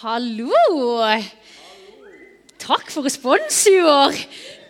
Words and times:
Hallo! 0.00 0.48
Takk 2.56 2.86
for 2.88 3.04
respons 3.04 3.58
i 3.68 3.74
år. 3.84 4.14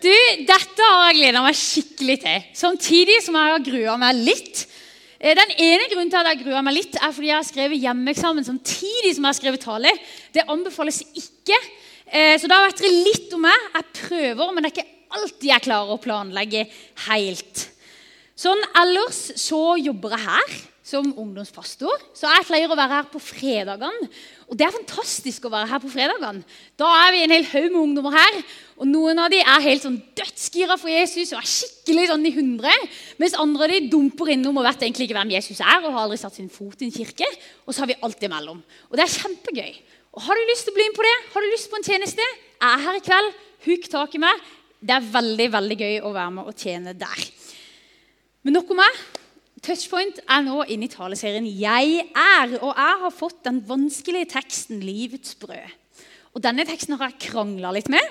Du, 0.03 0.11
dette 0.43 0.87
har 0.89 1.05
jeg 1.05 1.21
gleda 1.21 1.43
meg 1.45 1.55
skikkelig 1.55 2.17
til. 2.19 2.49
Samtidig 2.59 3.15
som 3.23 3.37
jeg 3.39 3.53
har 3.53 3.63
grua 3.63 3.93
meg 4.01 4.19
litt. 4.25 4.65
Eh, 5.21 5.31
den 5.37 5.53
ene 5.55 5.85
grunnen 5.87 6.11
til 6.11 6.19
at 6.19 6.33
jeg 6.33 6.41
grua 6.41 6.59
meg 6.67 6.75
litt, 6.75 6.97
er 6.99 7.15
fordi 7.15 7.29
jeg 7.29 7.37
har 7.37 7.47
skrevet 7.47 7.79
hjemmeeksamen 7.79 8.43
samtidig 8.49 9.13
som 9.15 9.23
jeg 9.23 9.29
har 9.29 9.37
skrevet 9.39 9.63
tale. 9.63 9.93
Det 10.35 10.43
anbefales 10.51 10.99
ikke. 11.07 11.61
Eh, 12.11 12.35
så 12.35 12.51
da 12.51 12.59
vet 12.65 12.83
dere 12.83 12.91
litt 13.07 13.31
om 13.37 13.47
meg. 13.47 13.69
Jeg 13.77 13.87
prøver, 14.01 14.51
men 14.51 14.67
det 14.67 14.73
er 14.73 14.75
ikke 14.81 15.15
alltid 15.15 15.47
jeg 15.53 15.67
klarer 15.69 15.95
å 15.95 16.01
planlegge 16.09 16.65
helt. 17.07 17.63
Sånn 18.35 18.67
ellers 18.83 19.29
så 19.39 19.63
jobber 19.79 20.17
jeg 20.17 20.27
her 20.27 20.59
som 20.91 21.07
ungdomspastor. 21.09 22.03
Så 22.17 22.27
jeg 22.27 22.45
pleier 22.47 22.71
å 22.71 22.77
være 22.77 22.97
her 22.99 23.07
på 23.11 23.21
fredagene. 23.23 24.09
Og 24.51 24.57
det 24.59 24.65
er 24.67 24.75
fantastisk 24.75 25.45
å 25.47 25.51
være 25.53 25.69
her 25.71 25.81
på 25.83 25.91
fredagene. 25.93 26.43
Da 26.79 26.89
er 27.05 27.13
vi 27.15 27.21
en 27.23 27.33
hel 27.33 27.47
haug 27.53 27.67
med 27.69 27.79
ungdommer 27.81 28.17
her. 28.17 28.39
Og 28.81 28.89
noen 28.89 29.21
av 29.23 29.31
de 29.31 29.39
er 29.39 29.65
helt 29.67 29.85
sånn 29.85 29.99
dødsgira 30.17 30.75
for 30.81 30.91
Jesus 30.91 31.31
og 31.31 31.39
er 31.39 31.49
skikkelig 31.49 32.09
sånn 32.11 32.27
i 32.27 32.33
hundre. 32.35 32.73
Mens 33.21 33.37
andre 33.39 33.67
av 33.67 33.75
de 33.75 33.91
dumper 33.93 34.33
innom 34.35 34.59
og 34.59 34.67
vet 34.67 34.83
egentlig 34.83 35.07
ikke 35.07 35.19
hvem 35.19 35.35
Jesus 35.37 35.63
er 35.63 35.79
og 35.79 35.93
har 35.93 36.03
aldri 36.03 36.19
satt 36.19 36.39
sin 36.39 36.51
fot 36.51 36.83
i 36.83 36.89
en 36.89 36.95
kirke. 36.95 37.29
Og 37.65 37.73
så 37.73 37.85
har 37.85 37.93
vi 37.93 37.99
alt 38.03 38.27
imellom. 38.27 38.59
Og 38.89 38.99
det 38.99 39.07
er 39.07 39.15
kjempegøy. 39.15 39.71
Og 40.11 40.25
Har 40.25 40.35
du 40.35 40.49
lyst 40.49 40.67
til 40.67 40.73
å 40.73 40.75
bli 40.75 40.89
med 40.89 40.97
på 40.97 41.07
det? 41.07 41.17
Har 41.31 41.43
du 41.43 41.53
lyst 41.53 41.71
på 41.71 41.79
en 41.79 41.87
tjeneste? 41.87 42.25
Jeg 42.59 42.67
er 42.67 42.83
her 42.83 42.97
i 42.99 43.05
kveld. 43.05 43.39
Huk 43.69 43.87
tak 43.93 44.17
i 44.17 44.21
meg. 44.21 44.43
Det 44.81 44.97
er 44.97 45.09
veldig 45.13 45.47
veldig 45.53 45.77
gøy 45.79 45.97
å 46.03 46.11
være 46.11 46.35
med 46.35 46.49
og 46.49 46.57
tjene 46.57 46.97
der. 46.97 47.25
Men 48.41 48.57
nok 48.57 48.73
om 48.73 48.81
meg. 48.81 49.01
Touchpoint 49.61 50.17
er 50.25 50.41
nå 50.41 50.63
inne 50.73 50.87
i 50.87 50.91
taleserien 50.91 51.45
'Jeg 51.45 52.07
er', 52.17 52.57
og 52.65 52.73
jeg 52.73 52.97
har 53.03 53.13
fått 53.13 53.43
den 53.45 53.61
vanskelige 53.61 54.33
teksten 54.33 54.81
'Livets 54.81 55.35
brød'. 55.35 55.77
Og 56.33 56.41
Denne 56.41 56.65
teksten 56.65 56.97
har 56.97 57.11
jeg 57.11 57.29
krangla 57.29 57.71
litt 57.71 57.89
med, 57.89 58.01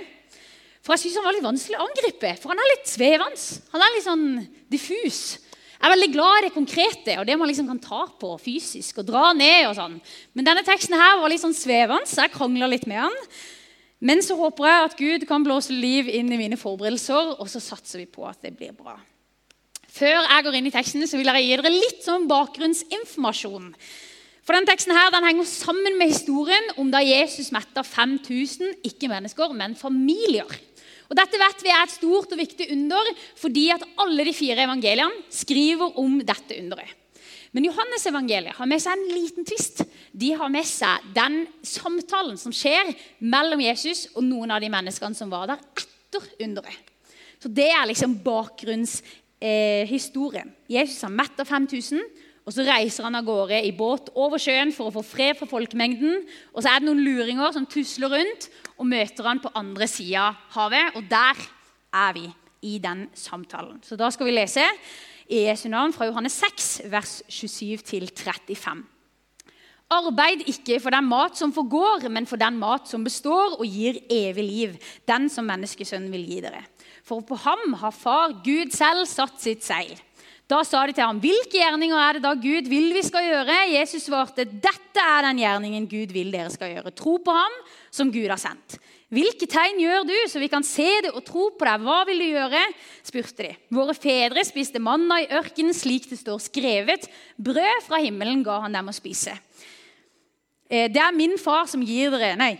for 0.80 0.94
jeg 0.94 1.00
syns 1.00 1.16
han 1.16 1.24
var 1.24 1.34
litt 1.34 1.44
vanskelig 1.44 1.78
å 1.78 1.86
angripe. 1.88 2.30
For 2.40 2.52
han 2.52 2.58
er 2.58 2.70
litt 2.76 2.88
svevende. 2.88 3.60
Han 3.72 3.82
er 3.82 3.94
litt 3.94 4.06
sånn 4.06 4.48
diffus. 4.70 5.38
Jeg 5.80 5.88
er 5.88 5.94
veldig 5.94 6.12
glad 6.12 6.38
i 6.38 6.44
det 6.46 6.54
konkrete 6.54 7.18
og 7.18 7.26
det 7.26 7.36
man 7.40 7.48
liksom 7.48 7.68
kan 7.68 7.80
ta 7.80 8.00
på 8.20 8.34
fysisk 8.40 8.98
og 9.00 9.06
dra 9.08 9.32
ned. 9.32 9.66
og 9.68 9.76
sånn. 9.76 10.00
Men 10.34 10.44
denne 10.44 10.64
teksten 10.64 10.94
her 10.94 11.20
var 11.20 11.28
litt 11.28 11.40
sånn 11.40 11.56
svevende, 11.56 12.06
så 12.06 12.24
jeg 12.24 12.32
krangla 12.32 12.68
litt 12.68 12.86
med 12.86 13.00
han. 13.00 13.16
Men 14.00 14.22
så 14.22 14.36
håper 14.36 14.64
jeg 14.64 14.84
at 14.84 14.96
Gud 14.96 15.26
kan 15.28 15.44
blåse 15.44 15.72
liv 15.72 16.08
inn 16.08 16.32
i 16.32 16.40
mine 16.40 16.56
forberedelser, 16.56 17.40
og 17.40 17.48
så 17.48 17.60
satser 17.60 17.98
vi 17.98 18.06
på 18.06 18.24
at 18.28 18.40
det 18.40 18.56
blir 18.56 18.72
bra. 18.72 18.96
Før 19.90 20.22
jeg 20.22 20.46
går 20.46 20.56
inn 20.56 20.68
i 20.70 20.72
teksten, 20.74 21.06
så 21.08 21.18
vil 21.18 21.30
jeg 21.32 21.46
gi 21.46 21.58
dere 21.58 21.74
litt 21.74 22.04
sånn 22.06 22.28
bakgrunnsinformasjon. 22.30 23.72
For 24.46 24.56
den 24.56 24.66
teksten 24.68 24.94
her, 24.96 25.10
den 25.12 25.26
henger 25.26 25.46
sammen 25.46 25.98
med 25.98 26.12
historien 26.12 26.72
om 26.80 26.88
da 26.92 27.02
Jesus 27.04 27.50
metta 27.54 27.84
5000, 27.86 28.80
ikke 28.86 29.10
mennesker, 29.10 29.52
men 29.54 29.76
familier. 29.78 30.48
Og 31.10 31.18
Dette 31.18 31.38
vet 31.42 31.64
vi 31.66 31.72
er 31.74 31.84
et 31.84 31.92
stort 31.92 32.30
og 32.30 32.38
viktig 32.38 32.68
under 32.70 33.10
fordi 33.38 33.66
at 33.74 33.84
alle 33.98 34.24
de 34.28 34.34
fire 34.34 34.62
evangeliene 34.62 35.24
skriver 35.34 35.98
om 35.98 36.20
dette 36.22 36.58
underet. 36.62 36.96
Men 37.50 37.66
Johannes 37.66 38.04
evangeliet 38.06 38.54
har 38.54 38.68
med 38.70 38.78
seg 38.78 38.94
en 38.94 39.08
liten 39.10 39.46
tvist. 39.46 39.82
De 40.14 40.28
har 40.38 40.52
med 40.54 40.66
seg 40.68 41.08
den 41.16 41.40
samtalen 41.66 42.38
som 42.38 42.54
skjer 42.54 42.92
mellom 43.26 43.62
Jesus 43.64 44.04
og 44.14 44.22
noen 44.22 44.54
av 44.54 44.62
de 44.62 44.70
menneskene 44.70 45.18
som 45.18 45.32
var 45.32 45.50
der 45.50 45.64
etter 45.82 46.28
underet. 46.46 46.78
Så 47.42 47.48
Det 47.48 47.70
er 47.72 47.88
liksom 47.88 48.20
bakgrunns 48.22 49.00
eh, 49.40 49.88
historien. 49.88 50.52
Jesus 50.70 51.02
har 51.02 51.12
metta 51.12 51.44
5000, 51.48 52.00
og 52.46 52.54
så 52.54 52.64
reiser 52.66 53.06
han 53.06 53.18
av 53.18 53.26
gårde 53.26 53.60
i 53.66 53.72
båt 53.76 54.10
over 54.18 54.40
sjøen 54.40 54.72
for 54.74 54.88
å 54.88 54.94
få 54.94 55.04
fred 55.06 55.38
fra 55.38 55.48
folkemengden. 55.50 56.22
Og 56.54 56.62
så 56.62 56.72
er 56.72 56.80
det 56.80 56.88
noen 56.88 57.02
luringer 57.04 57.52
som 57.54 57.68
tusler 57.68 58.12
rundt 58.12 58.48
og 58.76 58.88
møter 58.90 59.28
han 59.28 59.42
på 59.42 59.52
andre 59.60 59.86
sida 59.90 60.30
av 60.30 60.38
havet. 60.56 60.96
Og 60.98 61.06
der 61.10 61.42
er 62.00 62.16
vi 62.16 62.26
i 62.66 62.78
den 62.82 63.06
samtalen. 63.14 63.78
Så 63.84 63.98
da 64.00 64.08
skal 64.12 64.28
vi 64.28 64.34
lese 64.34 64.64
i 65.30 65.44
Jesu 65.46 65.68
navn 65.70 65.94
fra 65.94 66.08
Johannes 66.08 66.40
6, 66.40 66.70
vers 66.90 67.20
27-35. 67.30 68.82
Arbeid 69.90 70.44
ikke 70.46 70.78
for 70.82 70.94
den 70.94 71.06
mat 71.10 71.38
som 71.38 71.52
forgår, 71.54 72.08
men 72.14 72.26
for 72.30 72.38
den 72.38 72.58
mat 72.58 72.86
som 72.90 73.02
består 73.06 73.56
og 73.58 73.66
gir 73.66 73.98
evig 74.10 74.44
liv, 74.46 74.76
den 75.08 75.26
som 75.32 75.48
menneskesønnen 75.50 76.12
vil 76.14 76.28
gi 76.30 76.42
dere. 76.44 76.62
For 77.10 77.24
på 77.26 77.34
ham 77.42 77.74
har 77.80 77.90
far 77.90 78.36
Gud 78.44 78.70
selv 78.70 79.02
satt 79.10 79.40
sitt 79.42 79.66
seil. 79.66 79.96
Da 80.50 80.60
sa 80.66 80.82
de 80.86 80.94
til 80.94 81.04
ham, 81.04 81.18
'Hvilke 81.18 81.58
gjerninger 81.58 81.98
er 81.98 82.12
det 82.14 82.22
da 82.22 82.34
Gud 82.34 82.68
vil 82.70 82.92
vi 82.94 83.02
skal 83.02 83.22
gjøre?' 83.22 83.70
Jesus 83.70 84.06
svarte, 84.06 84.44
'Dette 84.44 84.98
er 84.98 85.22
den 85.26 85.38
gjerningen 85.38 85.86
Gud 85.86 86.12
vil 86.12 86.30
dere 86.32 86.50
skal 86.50 86.74
gjøre.' 86.74 86.94
Tro 86.94 87.18
på 87.18 87.34
ham 87.34 87.54
som 87.90 88.10
Gud 88.10 88.28
har 88.28 88.38
sendt. 88.38 88.78
'Hvilke 89.10 89.46
tegn 89.46 89.78
gjør 89.78 90.06
du, 90.06 90.16
så 90.26 90.38
vi 90.38 90.48
kan 90.48 90.62
se 90.62 91.02
det 91.02 91.10
og 91.10 91.24
tro 91.24 91.50
på 91.50 91.66
deg?' 91.66 91.82
'Hva 91.82 92.06
vil 92.06 92.18
du 92.18 92.26
gjøre?' 92.30 92.74
spurte 93.02 93.42
de. 93.42 93.56
'Våre 93.70 93.94
fedre 93.94 94.44
spiste 94.44 94.78
manna 94.78 95.20
i 95.22 95.30
ørkenen 95.30 95.74
slik 95.74 96.10
det 96.10 96.18
står 96.18 96.38
skrevet.' 96.38 97.10
'Brød 97.38 97.86
fra 97.86 98.02
himmelen 98.02 98.42
ga 98.44 98.60
han 98.60 98.72
dem 98.72 98.88
å 98.88 98.94
spise.' 98.94 99.38
Eh, 100.70 100.88
'Det 100.88 101.02
er 101.02 101.12
min 101.12 101.38
far 101.38 101.66
som 101.66 101.82
gir 101.82 102.10
dere' 102.10 102.36
Nei, 102.36 102.58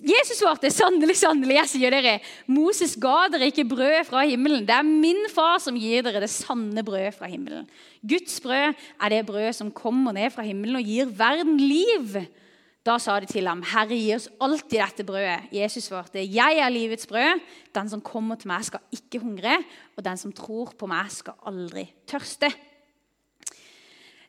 Jesus 0.00 0.38
svarte, 0.40 0.70
'Sannelig, 0.70 1.16
sannelig, 1.20 1.56
jeg 1.58 1.68
sier 1.68 1.92
dere, 1.92 2.20
Moses 2.46 2.94
ga 2.96 3.28
dere 3.32 3.50
ikke 3.50 3.68
brød 3.68 4.06
fra 4.08 4.24
himmelen.' 4.24 4.64
'Det 4.66 4.74
er 4.74 4.82
min 4.86 5.28
far 5.28 5.58
som 5.60 5.76
gir 5.76 6.02
dere 6.02 6.22
det 6.24 6.30
sanne 6.30 6.84
brød 6.84 7.12
fra 7.12 7.26
himmelen.' 7.26 7.68
'Guds 8.00 8.40
brød 8.40 8.74
er 9.00 9.08
det 9.08 9.26
brød 9.26 9.52
som 9.52 9.70
kommer 9.70 10.12
ned 10.12 10.30
fra 10.30 10.42
himmelen 10.42 10.76
og 10.76 10.82
gir 10.82 11.04
verden 11.06 11.58
liv.' 11.60 12.26
Da 12.82 12.98
sa 12.98 13.20
de 13.20 13.26
til 13.26 13.46
ham, 13.46 13.62
'Herre, 13.62 13.94
gi 13.94 14.14
oss 14.14 14.28
alltid 14.40 14.80
dette 14.80 15.04
brødet.' 15.04 15.52
Jesus 15.52 15.84
svarte, 15.84 16.18
'Jeg 16.18 16.58
er 16.58 16.68
livets 16.68 17.06
brød. 17.06 17.40
Den 17.74 17.88
som 17.88 18.00
kommer 18.00 18.34
til 18.34 18.48
meg, 18.48 18.64
skal 18.64 18.80
ikke 18.90 19.20
hungre.' 19.20 19.64
'Og 19.96 20.04
den 20.04 20.16
som 20.16 20.32
tror 20.32 20.72
på 20.78 20.86
meg, 20.86 21.10
skal 21.10 21.34
aldri 21.46 21.92
tørste.' 22.06 22.71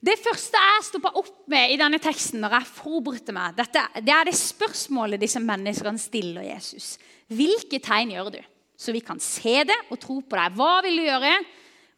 Det 0.03 0.17
første 0.19 0.59
jeg 0.59 0.83
stoppa 0.89 1.13
opp 1.15 1.45
med 1.51 1.71
i 1.71 1.77
denne 1.79 1.99
teksten, 2.03 2.41
når 2.43 2.57
jeg 2.57 2.71
forberedte 2.75 3.35
meg, 3.35 3.53
dette, 3.55 3.85
det 4.03 4.11
er 4.11 4.27
det 4.27 4.35
spørsmålet 4.35 5.21
disse 5.21 5.39
menneskene 5.39 6.01
stiller 6.01 6.43
Jesus. 6.43 6.97
Hvilke 7.31 7.79
tegn 7.83 8.11
gjør 8.11 8.33
du, 8.33 8.39
så 8.75 8.91
vi 8.91 8.99
kan 9.05 9.21
se 9.23 9.61
det 9.69 9.77
og 9.87 10.01
tro 10.03 10.17
på 10.19 10.35
deg? 10.39 10.57
Hva 10.59 10.73
vil 10.83 10.99
du 10.99 11.05
gjøre? 11.05 11.31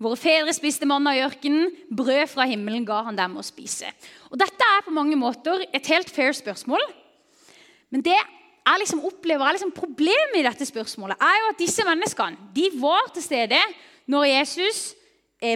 Våre 0.06 0.20
fedre 0.20 0.54
spiste 0.54 0.86
manna 0.86 1.16
i 1.16 1.24
ørkenen. 1.26 1.72
Brød 1.90 2.28
fra 2.30 2.46
himmelen 2.50 2.86
ga 2.86 3.00
han 3.08 3.18
dem 3.18 3.40
å 3.40 3.46
spise. 3.46 3.90
Og 4.30 4.38
Dette 4.38 4.68
er 4.76 4.84
på 4.86 4.94
mange 4.94 5.18
måter 5.18 5.64
et 5.72 5.90
helt 5.90 6.12
fair 6.14 6.36
spørsmål. 6.36 6.84
Men 7.90 8.04
det 8.06 8.18
jeg 8.20 8.82
liksom 8.82 9.02
opplever 9.08 9.48
er 9.48 9.58
liksom 9.58 9.74
problemet 9.74 10.38
i 10.40 10.46
dette 10.46 10.66
spørsmålet, 10.68 11.18
er 11.22 11.42
jo 11.42 11.50
at 11.54 11.60
disse 11.62 11.86
menneskene 11.86 12.52
de 12.54 12.70
var 12.82 13.10
til 13.14 13.26
stede 13.26 13.62
når 14.10 14.30
Jesus 14.30 14.88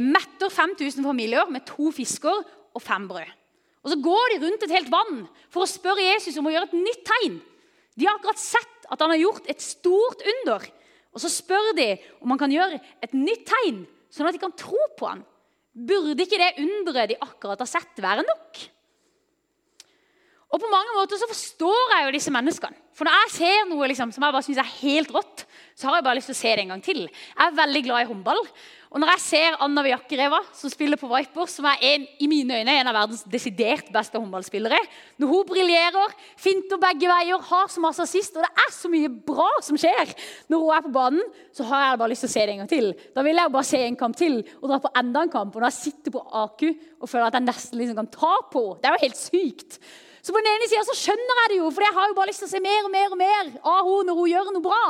metter 0.04 0.52
5000 0.54 1.06
familier 1.06 1.50
med 1.52 1.66
to 1.68 1.90
fisker 1.96 2.44
og 2.76 2.82
fem 2.84 3.08
brød. 3.10 3.36
Og 3.84 3.92
Så 3.94 4.00
går 4.04 4.34
de 4.34 4.42
rundt 4.44 4.64
et 4.66 4.76
helt 4.76 4.92
vann 4.92 5.22
for 5.50 5.64
å 5.64 5.70
spørre 5.70 6.04
Jesus 6.04 6.38
om 6.38 6.50
å 6.50 6.54
gjøre 6.54 6.70
et 6.70 6.78
nytt 6.78 7.06
tegn. 7.08 7.40
De 7.96 8.08
har 8.08 8.20
akkurat 8.20 8.42
sett 8.42 8.90
at 8.90 9.02
han 9.02 9.14
har 9.14 9.22
gjort 9.22 9.48
et 9.50 9.62
stort 9.64 10.24
under. 10.36 10.66
Og 11.16 11.24
Så 11.24 11.32
spør 11.32 11.72
de 11.78 11.94
om 12.22 12.30
han 12.34 12.42
kan 12.42 12.52
gjøre 12.52 12.80
et 13.02 13.16
nytt 13.16 13.48
tegn, 13.50 13.86
sånn 14.12 14.28
at 14.30 14.36
de 14.36 14.42
kan 14.42 14.56
tro 14.56 14.80
på 15.00 15.08
han. 15.10 15.24
Burde 15.74 16.26
ikke 16.26 16.40
det 16.42 16.60
underet 16.62 17.14
de 17.14 17.22
akkurat 17.24 17.62
har 17.62 17.70
sett, 17.70 17.96
være 18.02 18.26
nok? 18.28 18.62
Og 20.50 20.62
På 20.62 20.70
mange 20.72 20.96
måter 20.98 21.20
så 21.22 21.30
forstår 21.30 21.94
jeg 21.94 22.06
jo 22.06 22.14
disse 22.16 22.34
menneskene. 22.34 22.78
For 22.98 23.06
når 23.06 23.16
jeg 23.22 23.36
ser 23.38 23.68
noe 23.70 23.88
liksom, 23.92 24.12
som 24.12 24.26
jeg 24.26 24.34
bare 24.34 24.46
synes 24.46 24.62
er 24.64 24.78
helt 24.82 25.12
rått, 25.14 25.46
så 25.80 25.88
har 25.88 26.00
jeg 26.00 26.06
bare 26.10 26.20
lyst 26.20 26.28
til 26.28 26.36
å 26.36 26.42
se 26.42 26.52
det 26.52 26.64
en 26.66 26.74
gang 26.74 26.84
til. 26.84 27.06
Jeg 27.08 27.46
er 27.46 27.56
veldig 27.56 27.82
glad 27.86 28.04
i 28.04 28.08
håndball. 28.10 28.42
Og 28.90 28.98
når 29.00 29.12
jeg 29.14 29.22
ser 29.22 29.58
Anna 29.62 29.84
Viakereva, 29.86 30.40
som 30.58 30.72
spiller 30.74 30.98
på 30.98 31.08
Viper, 31.12 31.46
som 31.48 31.68
er 31.70 31.84
en, 31.92 32.08
i 32.20 32.28
mine 32.28 32.58
øyne 32.58 32.74
en 32.82 32.90
av 32.90 32.98
verdens 32.98 33.22
desidert 33.30 33.92
beste 33.94 34.18
håndballspillere 34.18 34.80
Når 35.22 35.30
hun 35.30 35.46
briljerer, 35.46 36.16
finter 36.42 36.82
begge 36.82 37.12
veier, 37.12 37.46
har 37.52 37.70
så 37.70 37.84
masse 37.84 38.02
assist, 38.02 38.36
og 38.36 38.44
det 38.48 38.66
er 38.66 38.74
så 38.74 38.92
mye 38.92 39.14
bra 39.30 39.48
som 39.64 39.78
skjer 39.80 40.16
når 40.50 40.66
hun 40.66 40.74
er 40.74 40.84
på 40.88 40.94
banen, 40.98 41.32
så 41.54 41.70
har 41.70 41.86
jeg 41.86 42.02
bare 42.02 42.16
lyst 42.16 42.26
til 42.26 42.32
å 42.32 42.34
se 42.34 42.44
det 42.44 42.56
en 42.56 42.64
gang 42.64 42.74
til. 42.74 42.92
Da 43.14 43.24
vil 43.30 43.38
jeg 43.38 43.48
jo 43.48 43.56
bare 43.56 43.72
se 43.72 43.82
en 43.86 44.02
kamp 44.04 44.20
til 44.20 44.38
og 44.42 44.68
dra 44.74 44.84
på 44.84 44.94
enda 45.04 45.24
en 45.24 45.34
kamp. 45.38 45.54
Og 45.54 45.62
når 45.62 45.70
jeg 45.70 45.80
sitter 45.80 46.18
på 46.18 46.26
AKU 46.44 46.68
og 46.74 47.08
føler 47.08 47.30
at 47.30 47.38
jeg 47.38 47.46
nesten 47.46 47.80
liksom 47.80 48.02
kan 48.02 48.14
ta 48.18 48.36
på 48.52 48.64
Det 48.82 48.90
er 48.90 48.98
jo 48.98 49.06
helt 49.06 49.22
sykt. 49.22 49.80
Så 50.26 50.34
på 50.34 50.42
den 50.42 50.50
ene 50.52 50.68
sida 50.68 50.98
skjønner 50.98 51.44
jeg 51.44 51.52
det 51.54 51.60
jo, 51.62 51.70
for 51.72 51.86
jeg 51.86 51.96
har 51.96 52.10
jo 52.10 52.16
bare 52.18 52.32
lyst 52.34 52.42
til 52.44 52.50
å 52.50 52.56
se 52.58 52.64
mer 52.64 52.88
og 52.88 52.92
mer 52.94 53.14
og 53.14 53.20
mer 53.22 53.52
av 53.62 53.86
henne 53.86 54.08
når 54.10 54.18
hun 54.18 54.32
gjør 54.34 54.50
noe 54.56 54.66
bra. 54.66 54.82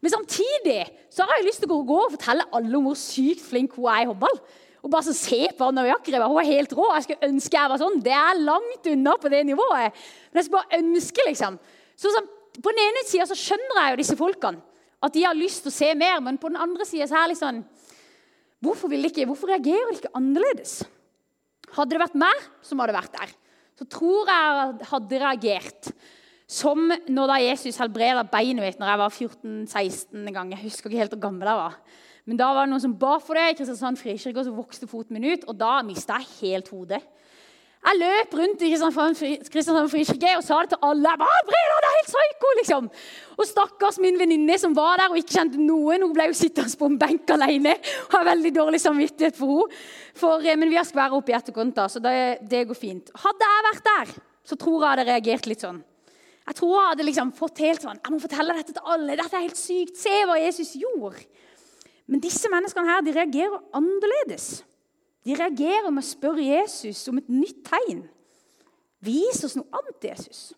Men 0.00 0.14
samtidig 0.14 0.80
så 1.12 1.26
har 1.26 1.38
jeg 1.38 1.48
lyst 1.50 1.62
til 1.64 1.72
å 1.74 1.82
gå 1.84 1.98
og 2.06 2.14
fortelle 2.14 2.46
alle 2.56 2.76
om 2.78 2.88
hvor 2.88 2.98
sykt 2.98 3.42
flink 3.44 3.76
hun 3.76 3.88
er 3.92 4.04
i 4.04 4.08
håndball. 4.08 4.38
Og 4.80 4.92
bare 4.92 5.04
så 5.10 5.14
se 5.16 5.42
på 5.56 5.66
Anna 5.68 5.84
Jakreva. 5.90 6.28
Hun 6.30 6.40
er 6.40 6.48
helt 6.54 6.72
rå. 6.76 6.86
Jeg 6.96 7.04
skulle 7.04 7.28
ønske 7.28 7.58
jeg 7.58 7.72
var 7.72 7.82
sånn. 7.82 7.98
Det 8.04 8.14
er 8.16 8.40
langt 8.40 8.88
unna 8.88 9.16
på 9.20 9.32
det 9.32 9.42
nivået. 9.48 9.98
Men 10.30 10.40
jeg 10.40 10.48
skulle 10.48 10.62
bare 10.62 10.80
ønske, 10.80 11.26
liksom. 11.28 11.58
Så, 12.00 12.12
så 12.14 12.24
På 12.60 12.72
den 12.72 12.80
ene 12.82 13.04
sida 13.06 13.28
skjønner 13.28 13.82
jeg 13.82 13.92
jo 13.92 14.00
disse 14.00 14.16
folkene. 14.18 14.64
At 15.04 15.14
de 15.16 15.24
har 15.24 15.36
lyst 15.36 15.64
til 15.64 15.72
å 15.72 15.76
se 15.76 15.90
mer. 16.00 16.16
Men 16.24 16.40
på 16.40 16.48
den 16.52 16.60
andre 16.60 16.86
sida 16.88 17.08
er 17.08 17.28
det 17.28 17.34
litt 17.34 17.42
sånn 17.42 17.60
Hvorfor, 18.60 18.92
ikke, 18.92 19.24
hvorfor 19.24 19.48
reagerer 19.48 19.88
de 19.88 20.00
ikke 20.02 20.12
annerledes? 20.18 20.82
Hadde 21.72 21.94
det 21.94 22.02
vært 22.02 22.18
meg 22.20 22.42
som 22.66 22.80
hadde 22.82 22.92
vært 22.92 23.14
der, 23.14 23.30
så 23.78 23.86
tror 23.88 24.28
jeg 24.28 24.88
hadde 24.90 25.20
reagert 25.22 25.90
Som 26.50 26.90
når 26.90 27.30
da 27.30 27.38
Jesus 27.44 27.78
helbreda 27.78 28.24
beinet 28.26 28.64
mitt 28.64 28.80
når 28.80 28.90
jeg 28.90 29.00
var 29.04 29.12
14-16 29.14 30.32
gang. 30.34 30.50
Jeg 30.56 30.64
husker 30.64 30.90
ikke 30.90 31.04
helt 31.04 31.14
hvor 31.14 31.22
gammel 31.28 31.46
jeg 31.46 31.60
var. 31.60 31.76
Men 32.26 32.38
da 32.40 32.50
var 32.54 32.66
det 32.66 32.72
noen 32.72 32.82
som 32.82 32.96
ba 32.98 33.16
for 33.22 33.38
det 33.38 33.52
i 33.52 33.56
Kristiansand 33.58 33.98
frikirke, 33.98 34.38
og 34.38 34.46
så 34.46 34.54
vokste 34.54 34.88
foten 34.90 35.16
min 35.16 35.30
ut. 35.30 35.46
Og 35.46 35.56
da 35.58 35.78
mista 35.86 36.18
jeg 36.18 36.28
helt 36.40 36.70
hodet. 36.74 37.00
Jeg 37.80 37.96
løp 37.96 38.34
rundt 38.36 38.62
i 38.66 38.68
Kristiansand 38.74 39.88
frikirke 39.88 40.34
og 40.36 40.42
sa 40.44 40.58
det 40.60 40.74
til 40.74 40.82
alle. 40.84 41.14
Jeg 41.14 41.20
bare, 41.22 41.44
Breda, 41.48 41.76
det 41.80 41.88
er 41.88 41.96
helt 41.96 42.10
psyko, 42.12 42.50
liksom. 42.58 42.88
Og 43.38 43.48
stakkars 43.48 44.00
min 44.04 44.18
venninne 44.20 44.58
som 44.60 44.74
var 44.76 45.00
der 45.00 45.14
og 45.14 45.20
ikke 45.22 45.38
kjente 45.38 45.62
noen, 45.62 46.04
hun 46.04 46.12
ble 46.16 46.28
jo 46.28 46.36
sittende 46.36 46.76
på 46.76 46.90
en 46.90 46.98
benk 47.00 47.30
alene. 47.36 47.76
Og 48.08 48.18
har 48.18 48.26
veldig 48.28 48.52
dårlig 48.58 48.82
samvittighet 48.84 49.38
for 49.38 49.62
henne. 49.62 49.84
For, 50.20 50.42
eh, 50.44 50.58
men 50.58 50.68
vi 50.68 50.76
har 50.76 50.84
skværa 50.84 51.16
opp 51.16 51.30
i 51.30 51.38
etterkant, 51.38 51.78
da, 51.78 51.86
så 51.88 52.02
det, 52.04 52.42
det, 52.50 52.66
går 52.68 52.76
fint. 52.76 53.14
Hadde 53.22 53.54
jeg 53.54 53.66
vært 53.70 53.86
der, 53.86 54.12
så 54.44 54.58
tror 54.60 54.82
jeg 54.82 54.90
hadde 54.90 55.06
reagert 55.08 55.48
litt 55.48 55.64
sånn. 55.64 55.80
Jeg 56.50 56.58
tror 56.58 56.72
jeg 56.74 56.88
hadde 56.88 57.04
liksom 57.06 57.28
fått 57.38 57.60
helt 57.62 57.84
sånn 57.84 58.00
Jeg 58.00 58.10
må 58.10 58.18
fortelle 58.18 58.54
dette 58.56 58.74
til 58.74 58.88
alle. 58.90 59.14
Dette 59.14 59.36
er 59.38 59.44
helt 59.46 59.58
sykt. 59.58 59.94
Se 60.00 60.14
hva 60.26 60.34
Jesus 60.40 60.72
gjorde. 60.80 61.22
Men 62.10 62.22
disse 62.24 62.50
menneskene 62.50 62.90
her, 62.90 63.04
de 63.06 63.14
reagerer 63.14 63.60
annerledes. 63.78 64.64
De 65.22 65.36
reagerer 65.38 65.92
med 65.92 66.02
å 66.02 66.08
spørre 66.08 66.42
Jesus 66.42 67.04
om 67.12 67.20
et 67.20 67.28
nytt 67.30 67.60
tegn. 67.68 68.02
Vis 69.04 69.44
oss 69.46 69.54
noe 69.54 69.70
annet, 69.78 70.08
Jesus. 70.10 70.48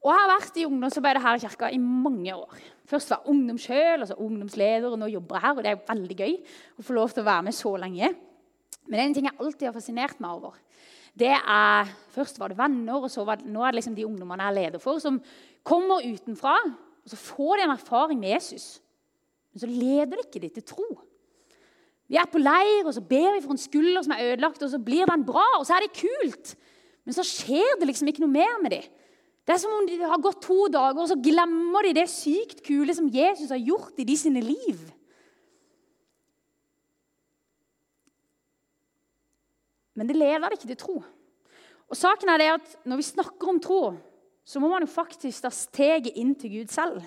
Og 0.00 0.10
Jeg 0.10 0.16
har 0.16 0.30
vært 0.32 0.58
i 0.58 0.64
ungdomsarbeidet 0.66 1.22
her 1.22 1.38
i 1.38 1.44
kirka 1.44 1.70
i 1.70 1.78
mange 1.78 2.34
år. 2.34 2.58
Først 2.90 3.12
var 3.12 3.20
jeg 3.20 3.34
ungdom 3.34 3.60
sjøl, 3.60 4.00
altså 4.00 4.16
ungdomsleder, 4.18 4.88
og 4.90 4.98
nå 4.98 5.10
jobber 5.12 5.36
jeg 5.36 5.44
her. 5.44 5.54
og 5.54 5.62
Det 5.62 5.70
er 5.70 5.84
veldig 5.92 6.16
gøy 6.18 6.34
å 6.80 6.86
få 6.88 6.96
lov 6.96 7.14
til 7.14 7.22
å 7.22 7.28
være 7.28 7.46
med 7.46 7.54
så 7.54 7.76
lenge. 7.78 8.10
Men 8.88 8.96
det 8.96 9.02
er 9.04 9.06
en 9.06 9.16
ting 9.20 9.28
jeg 9.28 9.38
alltid 9.38 9.68
har 9.68 9.76
fascinert 9.76 10.22
meg 10.24 10.40
over, 10.40 10.56
det 11.18 11.32
er 11.34 11.96
Først 12.10 12.40
var 12.40 12.50
det 12.50 12.58
venner, 12.58 12.98
og 12.98 13.26
var 13.26 13.38
nå 13.46 13.62
er 13.62 13.70
det 13.70 13.78
liksom 13.78 13.94
de 13.94 14.02
ungdommene 14.02 14.42
jeg 14.42 14.50
er 14.50 14.56
leder 14.56 14.82
for, 14.82 14.98
som 14.98 15.20
kommer 15.62 16.02
utenfra. 16.02 16.56
og 17.04 17.12
Så 17.12 17.16
får 17.16 17.60
de 17.60 17.62
en 17.68 17.74
erfaring 17.76 18.18
med 18.18 18.32
Jesus, 18.34 18.80
men 19.52 19.62
så 19.62 19.68
leder 19.70 20.16
det 20.16 20.24
ikke 20.26 20.42
de 20.42 20.48
til 20.56 20.64
tro. 20.72 20.88
Vi 22.10 22.18
er 22.18 22.26
på 22.26 22.42
leir, 22.42 22.82
og 22.82 22.94
så 22.96 23.00
ber 23.00 23.36
vi 23.36 23.44
for 23.44 23.54
en 23.54 23.62
skulder 23.62 24.02
som 24.02 24.16
er 24.16 24.32
ødelagt, 24.32 24.62
og 24.66 24.72
så 24.72 24.80
blir 24.82 25.06
den 25.06 25.22
bra, 25.24 25.44
og 25.60 25.66
så 25.66 25.76
er 25.76 25.86
det 25.86 26.00
kult. 26.00 26.56
Men 27.06 27.14
så 27.14 27.22
skjer 27.22 27.78
det 27.78 27.86
liksom 27.86 28.10
ikke 28.10 28.24
noe 28.24 28.34
mer 28.34 28.56
med 28.64 28.74
dem. 28.74 28.88
Det 29.46 29.54
er 29.54 29.60
som 29.62 29.72
om 29.74 29.86
de 29.86 29.96
har 30.02 30.22
gått 30.22 30.42
to 30.42 30.66
dager, 30.70 30.98
og 30.98 31.08
så 31.10 31.18
glemmer 31.22 31.86
de 31.86 31.94
det 32.00 32.08
sykt 32.10 32.64
kule 32.66 32.94
som 32.94 33.08
Jesus 33.10 33.54
har 33.54 33.62
gjort 33.62 34.02
i 34.02 34.06
de 34.06 34.16
sine 34.18 34.42
liv. 34.42 34.82
Men 40.00 40.08
det 40.08 40.16
leder 40.16 40.54
ikke 40.56 40.70
til 40.70 40.78
tro. 40.80 40.94
Og 41.90 41.98
saken 41.98 42.30
er 42.32 42.40
det 42.40 42.52
at 42.54 42.76
Når 42.88 42.96
vi 42.96 43.10
snakker 43.10 43.52
om 43.52 43.60
tro, 43.60 43.82
så 44.44 44.60
må 44.62 44.70
man 44.72 44.86
jo 44.86 44.88
faktisk 44.88 45.44
ta 45.44 45.50
steget 45.52 46.16
inn 46.16 46.32
til 46.34 46.54
Gud 46.54 46.70
selv. 46.72 47.02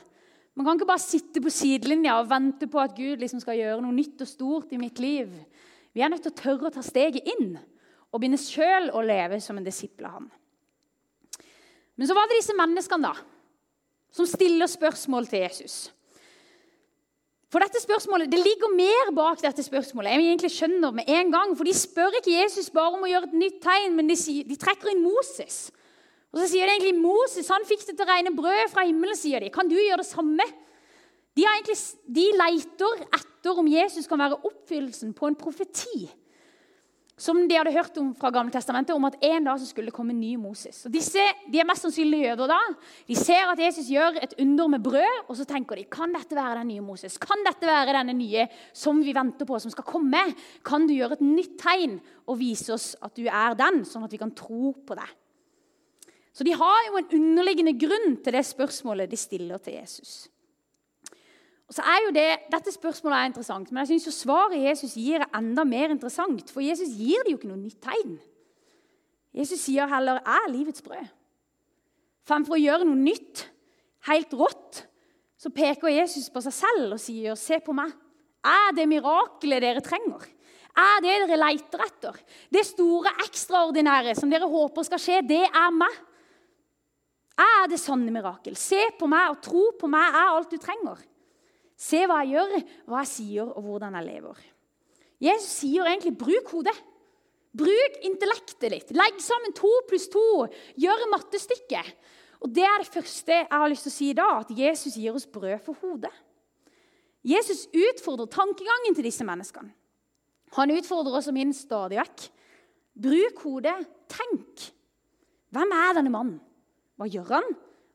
Man 0.54 0.68
kan 0.68 0.78
ikke 0.78 0.92
bare 0.92 1.02
sitte 1.02 1.42
på 1.42 1.50
sidelinja 1.50 2.20
og 2.20 2.30
vente 2.30 2.68
på 2.70 2.78
at 2.78 2.94
Gud 2.94 3.18
liksom 3.18 3.42
skal 3.42 3.58
gjøre 3.58 3.82
noe 3.82 3.96
nytt 3.96 4.22
og 4.22 4.30
stort 4.30 4.76
i 4.76 4.78
mitt 4.78 5.02
liv. 5.02 5.32
Vi 5.98 6.04
er 6.06 6.12
nødt 6.14 6.22
til 6.28 6.32
å 6.34 6.38
tørre 6.38 6.70
å 6.70 6.76
ta 6.76 6.84
steget 6.86 7.26
inn 7.34 7.56
og 7.58 8.22
begynne 8.22 8.38
sjøl 8.38 8.92
å 8.94 9.02
leve 9.02 9.40
som 9.42 9.58
en 9.58 9.66
disippel 9.66 10.06
av 10.06 10.20
han. 10.20 10.30
Men 11.98 12.10
så 12.10 12.14
var 12.14 12.30
det 12.30 12.38
disse 12.38 12.56
menneskene 12.58 13.10
da, 13.10 13.18
som 14.14 14.30
stiller 14.30 14.70
spørsmål 14.70 15.26
til 15.30 15.42
Jesus. 15.48 15.78
For 17.54 17.62
dette 17.62 17.84
spørsmålet, 17.84 18.32
Det 18.32 18.40
ligger 18.42 18.74
mer 18.74 19.12
bak 19.14 19.42
dette 19.42 19.62
spørsmålet. 19.62 20.10
jeg 20.10 20.26
egentlig 20.26 20.52
skjønner 20.52 20.92
med 20.92 21.04
en 21.08 21.32
gang, 21.32 21.56
for 21.58 21.64
De 21.64 21.74
spør 21.74 22.18
ikke 22.18 22.42
Jesus 22.42 22.70
bare 22.70 22.94
om 22.98 23.04
å 23.06 23.12
gjøre 23.12 23.30
et 23.30 23.34
nytt 23.34 23.62
tegn, 23.62 23.96
men 23.96 24.10
de, 24.10 24.16
de 24.44 24.56
trekker 24.58 24.90
inn 24.90 25.04
Moses. 25.04 25.70
Og 26.34 26.40
så 26.42 26.48
sier 26.50 26.66
de 26.66 26.74
egentlig 26.74 26.98
Moses 26.98 27.52
han 27.54 27.66
fikk 27.70 27.86
det 27.86 27.94
til 27.94 28.08
å 28.08 28.10
regne 28.10 28.34
brød 28.34 28.72
fra 28.74 28.88
himmelen. 28.88 29.16
sier 29.16 29.40
de. 29.40 29.52
Kan 29.54 29.70
du 29.70 29.76
gjøre 29.76 30.02
det 30.02 30.10
samme? 30.10 30.48
De, 31.38 31.46
egentlig, 31.46 31.78
de 32.10 32.26
leiter 32.42 33.06
etter 33.14 33.60
om 33.60 33.68
Jesus 33.70 34.08
kan 34.08 34.18
være 34.18 34.42
oppfyllelsen 34.42 35.14
på 35.14 35.30
en 35.30 35.38
profeti 35.38 36.10
som 37.24 37.38
de 37.48 37.56
hadde 37.56 37.72
hørt 37.72 37.96
om 38.02 38.10
fra 38.20 38.32
Gamle 38.34 38.52
Testamentet, 38.52 38.92
om 38.96 39.08
at 39.08 39.16
en 39.24 39.46
dag 39.48 39.60
så 39.62 39.68
skulle 39.70 39.92
det 39.92 39.96
komme 39.96 40.12
en 40.12 40.20
ny 40.20 40.34
Moses. 40.40 40.82
Og 40.88 40.92
disse, 40.92 41.24
De 41.48 41.62
er 41.62 41.68
mest 41.68 41.86
sannsynlig 41.86 42.20
jøder 42.26 42.52
da. 42.52 42.60
De 43.08 43.16
ser 43.16 43.48
at 43.48 43.62
Jesus 43.64 43.88
gjør 43.94 44.20
et 44.26 44.36
under 44.44 44.74
med 44.74 44.84
brød, 44.84 45.22
og 45.30 45.38
så 45.40 45.48
tenker 45.48 45.80
de 45.80 45.86
kan 45.88 46.12
dette 46.16 46.36
være 46.36 46.60
den 46.60 46.74
nye 46.74 46.84
Moses? 46.84 47.16
Kan 47.22 47.46
dette 47.48 47.70
være 47.70 47.96
denne 47.96 48.18
nye 48.18 48.48
som 48.76 49.00
vi 49.06 49.16
venter 49.16 49.48
på, 49.48 49.60
som 49.62 49.72
skal 49.72 49.88
komme? 49.88 50.26
Kan 50.66 50.88
du 50.90 50.96
gjøre 50.98 51.20
et 51.20 51.26
nytt 51.26 51.56
tegn 51.62 52.00
og 52.28 52.40
vise 52.42 52.76
oss 52.76 52.92
at 53.00 53.16
du 53.16 53.24
er 53.30 53.56
den, 53.60 53.84
sånn 53.88 54.04
at 54.04 54.12
vi 54.12 54.20
kan 54.20 54.36
tro 54.36 54.74
på 54.76 55.00
det? 55.00 55.08
Så 56.34 56.44
de 56.44 56.56
har 56.58 56.86
jo 56.90 56.98
en 56.98 57.12
underliggende 57.22 57.76
grunn 57.78 58.18
til 58.26 58.36
det 58.36 58.44
spørsmålet 58.50 59.12
de 59.12 59.20
stiller 59.22 59.62
til 59.62 59.78
Jesus. 59.78 60.24
Og 61.74 61.80
så 61.80 61.84
er 61.90 62.04
jo 62.06 62.12
det, 62.14 62.28
Dette 62.54 62.70
spørsmålet 62.70 63.18
er 63.18 63.30
interessant, 63.32 63.72
men 63.72 63.82
jeg 63.82 64.04
synes 64.04 64.20
svaret 64.22 64.62
Jesus 64.62 64.92
gir, 64.94 65.24
er 65.24 65.38
enda 65.40 65.64
mer 65.66 65.90
interessant. 65.90 66.52
For 66.54 66.62
Jesus 66.62 66.92
gir 66.94 67.24
det 67.26 67.32
jo 67.32 67.40
ikke 67.40 67.50
noe 67.50 67.58
nytt 67.58 67.80
tegn. 67.82 68.20
Jesus 69.34 69.64
sier 69.66 69.90
heller 69.90 70.20
er 70.22 70.52
livets 70.54 70.84
brød'. 70.86 71.08
Fremfor 72.30 72.54
å 72.54 72.62
gjøre 72.62 72.86
noe 72.86 73.00
nytt, 73.00 73.48
helt 74.06 74.36
rått, 74.38 74.84
så 75.34 75.50
peker 75.50 75.90
Jesus 75.90 76.30
på 76.30 76.44
seg 76.46 76.54
selv 76.54 76.94
og 76.94 77.02
sier 77.02 77.34
'se 77.34 77.58
på 77.58 77.74
meg'. 77.74 77.96
Er 78.46 78.76
det 78.78 78.86
mirakelet 78.88 79.62
dere 79.62 79.82
trenger? 79.82 80.22
Er 80.78 81.02
det 81.02 81.26
dere 81.26 81.40
leiter 81.42 81.82
etter? 81.88 82.20
Det 82.54 82.66
store, 82.66 83.10
ekstraordinære 83.26 84.14
som 84.16 84.30
dere 84.30 84.46
håper 84.46 84.84
skal 84.84 85.00
skje, 85.00 85.28
det 85.28 85.50
er 85.50 85.72
meg. 85.72 85.98
Er 87.34 87.68
det 87.68 87.80
sanne 87.80 88.12
mirakel. 88.12 88.56
Se 88.56 88.92
på 89.00 89.08
meg 89.08 89.32
og 89.32 89.42
tro 89.42 89.72
på 89.80 89.88
meg 89.88 90.14
er 90.14 90.38
alt 90.38 90.52
du 90.52 90.58
trenger. 90.58 91.02
Se 91.80 92.04
hva 92.08 92.22
jeg 92.24 92.36
gjør, 92.36 92.66
hva 92.88 93.04
jeg 93.04 93.12
sier, 93.12 93.50
og 93.50 93.66
hvordan 93.66 93.98
jeg 94.00 94.08
lever. 94.08 94.42
Jesus 95.24 95.62
sier 95.64 95.88
egentlig 95.88 96.18
'bruk 96.18 96.52
hodet'. 96.52 96.82
Bruk 97.54 97.98
intellektet 98.02 98.72
ditt. 98.72 98.92
Legg 98.98 99.20
sammen 99.22 99.54
to 99.54 99.70
pluss 99.88 100.08
to. 100.10 100.48
Gjør 100.76 101.10
mattestykket. 101.12 101.94
Og 102.42 102.52
Det 102.54 102.64
er 102.66 102.82
det 102.82 102.90
første 102.92 103.32
jeg 103.32 103.48
har 103.52 103.70
lyst 103.70 103.86
til 103.88 103.94
å 103.94 104.00
si 104.00 104.14
da, 104.14 104.40
at 104.42 104.50
Jesus 104.50 104.98
gir 104.98 105.14
oss 105.14 105.30
brød 105.30 105.62
for 105.64 105.78
hodet. 105.80 106.12
Jesus 107.24 107.68
utfordrer 107.72 108.28
tankegangen 108.28 108.96
til 108.96 109.06
disse 109.08 109.24
menneskene. 109.24 109.72
Han 110.58 110.74
utfordrer 110.76 111.16
oss 111.18 111.30
og 111.32 111.38
min 111.38 111.54
stadig 111.56 112.02
vekk. 112.02 112.26
Bruk 113.00 113.40
hodet. 113.46 113.78
Tenk. 114.12 114.66
Hvem 115.54 115.72
er 115.72 115.94
denne 115.96 116.12
mannen? 116.14 116.42
Hva 117.00 117.08
gjør 117.10 117.32
han? 117.38 117.48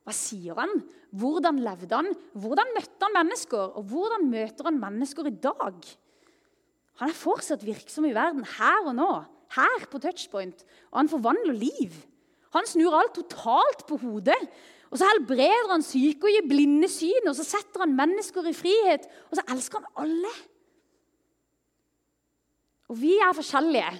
Hva 0.06 0.14
sier 0.16 0.56
han? 0.58 0.72
Hvordan 1.16 1.60
levde 1.64 1.94
han? 1.94 2.10
Hvordan 2.36 2.74
møtte 2.76 3.06
han 3.06 3.16
mennesker? 3.16 3.74
Og 3.80 3.88
hvordan 3.88 4.28
møter 4.28 4.68
han 4.68 4.80
mennesker 4.80 5.30
i 5.30 5.34
dag? 5.42 5.88
Han 7.00 7.12
er 7.12 7.16
fortsatt 7.16 7.64
virksom 7.64 8.08
i 8.08 8.14
verden 8.16 8.44
her 8.58 8.88
og 8.90 8.96
nå, 8.98 9.10
her 9.54 9.86
på 9.88 10.00
touchpoint. 10.02 10.64
Og 10.90 11.00
han 11.00 11.10
forvandler 11.12 11.56
liv. 11.56 11.94
Han 12.56 12.68
snur 12.68 12.96
alt 12.98 13.14
totalt 13.16 13.86
på 13.88 14.00
hodet. 14.02 14.38
Og 14.88 15.00
så 15.00 15.08
helbreder 15.08 15.72
han 15.72 15.84
syke 15.84 16.28
og 16.28 16.32
gir 16.32 16.48
blinde 16.48 16.88
syn. 16.90 17.28
Og 17.28 17.36
så 17.38 17.46
setter 17.46 17.84
han 17.84 17.96
mennesker 17.96 18.48
i 18.48 18.56
frihet. 18.56 19.08
Og 19.30 19.38
så 19.38 19.44
elsker 19.54 19.84
han 19.84 20.04
alle. 20.04 20.32
Og 22.88 23.00
vi 23.00 23.16
er 23.20 23.36
forskjellige. 23.36 23.92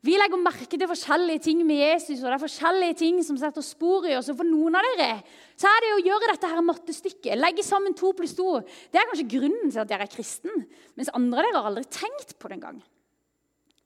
Vi 0.00 0.14
legger 0.16 0.40
merke 0.40 0.64
til 0.64 0.88
forskjellige 0.88 1.42
ting 1.44 1.58
med 1.68 1.82
Jesus, 1.82 2.22
og 2.22 2.30
det 2.30 2.36
er 2.38 2.40
forskjellige 2.40 2.96
ting 3.02 3.18
som 3.24 3.36
setter 3.36 3.64
spor 3.64 4.06
i 4.08 4.14
oss. 4.16 4.30
Og 4.32 4.38
for 4.38 4.48
noen 4.48 4.78
av 4.78 4.86
dere 4.86 5.18
så 5.60 5.68
er 5.68 5.84
det 5.84 5.90
å 5.92 6.04
gjøre 6.06 6.30
dette 6.30 6.48
her 6.48 6.64
mattestykket, 6.64 7.36
legge 7.36 7.64
sammen 7.66 7.96
to 7.96 8.14
pluss 8.16 8.32
to, 8.38 8.62
det 8.88 9.00
er 9.00 9.10
kanskje 9.10 9.28
grunnen 9.34 9.68
til 9.68 9.82
at 9.82 9.90
dere 9.90 10.06
er 10.08 10.12
kristen. 10.12 10.64
Mens 10.96 11.12
andre 11.12 11.42
av 11.42 11.50
dere 11.50 11.60
har 11.60 11.68
aldri 11.68 11.84
tenkt 11.92 12.32
på 12.40 12.48
det 12.48 12.56
engang. 12.56 12.80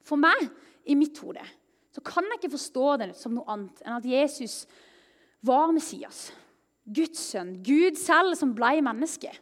For 0.06 0.20
meg, 0.20 0.46
i 0.86 0.94
mitt 0.98 1.18
hode, 1.24 1.42
så 1.94 2.02
kan 2.04 2.26
jeg 2.28 2.42
ikke 2.42 2.54
forstå 2.54 2.88
det 3.00 3.10
som 3.18 3.34
noe 3.34 3.48
annet 3.50 3.82
enn 3.82 3.96
at 3.96 4.06
Jesus 4.06 4.64
var 5.44 5.72
Messias. 5.74 6.28
Guds 6.84 7.22
sønn. 7.32 7.56
Gud 7.64 7.98
selv 7.98 8.36
som 8.38 8.52
blei 8.54 8.76
menneske. 8.84 9.32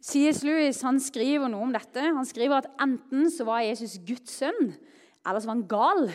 C.S. 0.00 0.40
Lewis 0.46 0.80
han 0.86 0.96
skriver 1.02 1.50
noe 1.52 1.66
om 1.66 1.74
dette. 1.74 2.00
Han 2.00 2.26
skriver 2.28 2.62
at 2.62 2.70
enten 2.80 3.28
så 3.32 3.44
var 3.48 3.64
Jesus 3.66 3.98
Guds 4.06 4.38
sønn, 4.40 4.72
eller 5.26 5.40
så 5.42 5.50
var 5.50 5.56
han 5.58 5.66
gal, 5.68 6.06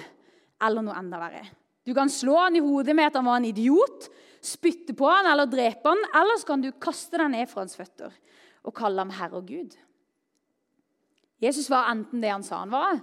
eller 0.65 0.85
noe 0.85 0.97
enda 0.97 1.21
verre. 1.21 1.43
Du 1.85 1.93
kan 1.93 2.09
slå 2.09 2.39
han 2.39 2.57
i 2.57 2.63
hodet 2.65 2.95
med 2.97 3.11
at 3.11 3.19
han 3.19 3.27
var 3.27 3.37
en 3.37 3.49
idiot, 3.51 4.07
spytte 4.45 4.95
på 4.97 5.09
han 5.09 5.29
eller 5.29 5.49
drepe 5.49 5.91
han, 5.91 6.01
eller 6.17 6.41
så 6.41 6.49
kan 6.49 6.63
du 6.63 6.71
kaste 6.81 7.19
deg 7.21 7.29
ned 7.33 7.49
fra 7.49 7.61
hans 7.63 7.77
føtter 7.77 8.13
og 8.65 8.73
kalle 8.73 9.03
ham 9.03 9.13
Herre 9.13 9.37
og 9.37 9.49
Gud. 9.49 9.75
Jesus 11.43 11.67
var 11.69 11.91
enten 11.91 12.23
det 12.23 12.31
han 12.31 12.45
sa 12.45 12.63
han 12.63 12.73
var, 12.73 12.97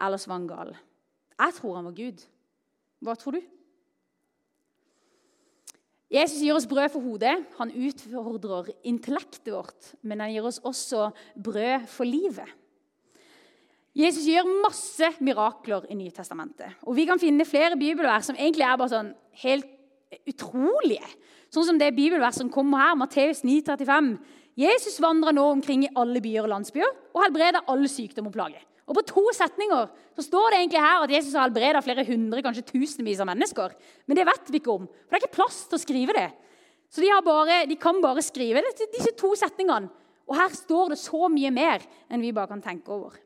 eller 0.00 0.20
så 0.20 0.30
var 0.30 0.38
han 0.38 0.50
gal. 0.50 0.76
Jeg 1.40 1.56
tror 1.56 1.78
han 1.78 1.88
var 1.88 1.96
Gud. 1.96 2.22
Hva 3.02 3.16
tror 3.18 3.38
du? 3.38 3.42
Jesus 6.10 6.40
gir 6.42 6.56
oss 6.56 6.66
brød 6.66 6.90
for 6.90 7.04
hodet. 7.06 7.36
Han 7.60 7.70
utfordrer 7.70 8.72
intellektet 8.82 9.52
vårt, 9.54 9.92
men 10.02 10.20
han 10.20 10.32
gir 10.32 10.46
oss 10.48 10.58
også 10.66 11.12
brød 11.38 11.86
for 11.90 12.08
livet. 12.08 12.48
Jesus 13.94 14.26
gjør 14.26 14.48
masse 14.62 15.06
mirakler 15.22 15.86
i 15.90 15.96
Nytestamentet. 15.98 16.78
Og 16.86 16.94
Vi 16.96 17.06
kan 17.06 17.18
finne 17.18 17.46
flere 17.46 17.78
bibelvers 17.78 18.26
som 18.30 18.38
egentlig 18.38 18.66
er 18.66 18.78
bare 18.78 18.92
sånn 18.92 19.14
helt 19.42 19.66
utrolige. 20.30 21.06
Sånn 21.50 21.66
som 21.66 21.78
det 21.78 21.94
bibelverset 21.96 22.44
som 22.44 22.52
kommer 22.54 22.82
her, 22.84 22.98
Matteus 22.98 23.42
9,35. 23.42 24.12
Jesus 24.58 24.98
vandrer 25.02 25.34
nå 25.34 25.46
omkring 25.56 25.86
i 25.86 25.92
alle 25.98 26.22
byer 26.22 26.46
og 26.46 26.52
landsbyer 26.54 26.90
og 27.14 27.22
helbreder 27.24 27.66
alle 27.70 27.90
sykdom 27.90 28.30
og 28.30 28.34
plager. 28.34 28.62
Og 28.88 28.96
På 28.96 29.04
to 29.06 29.22
setninger 29.36 29.88
så 30.16 30.24
står 30.24 30.50
det 30.50 30.60
egentlig 30.60 30.82
her 30.82 31.04
at 31.04 31.12
Jesus 31.14 31.34
har 31.36 31.46
helbreda 31.46 31.82
flere 31.84 32.04
hundre, 32.08 32.42
kanskje 32.42 32.66
tusenvis 32.72 33.20
av 33.22 33.28
mennesker. 33.30 33.74
Men 34.06 34.18
det 34.18 34.26
vet 34.26 34.50
vi 34.50 34.60
ikke 34.60 34.74
om, 34.74 34.86
for 34.88 35.14
det 35.14 35.20
er 35.20 35.24
ikke 35.26 35.38
plass 35.38 35.64
til 35.70 35.78
å 35.78 35.82
skrive 35.82 36.16
det. 36.16 36.28
Så 36.90 37.04
de, 37.04 37.10
bare, 37.22 37.64
de 37.70 37.76
kan 37.78 38.00
bare 38.02 38.24
skrive 38.26 38.64
det 38.66 38.74
til 38.78 38.90
disse 38.96 39.12
to 39.18 39.30
setningene. 39.38 39.90
Og 40.30 40.36
her 40.38 40.52
står 40.54 40.92
det 40.92 41.00
så 41.02 41.26
mye 41.30 41.50
mer 41.54 41.84
enn 42.10 42.22
vi 42.22 42.34
bare 42.34 42.50
kan 42.50 42.62
tenke 42.62 42.90
over. 42.94 43.16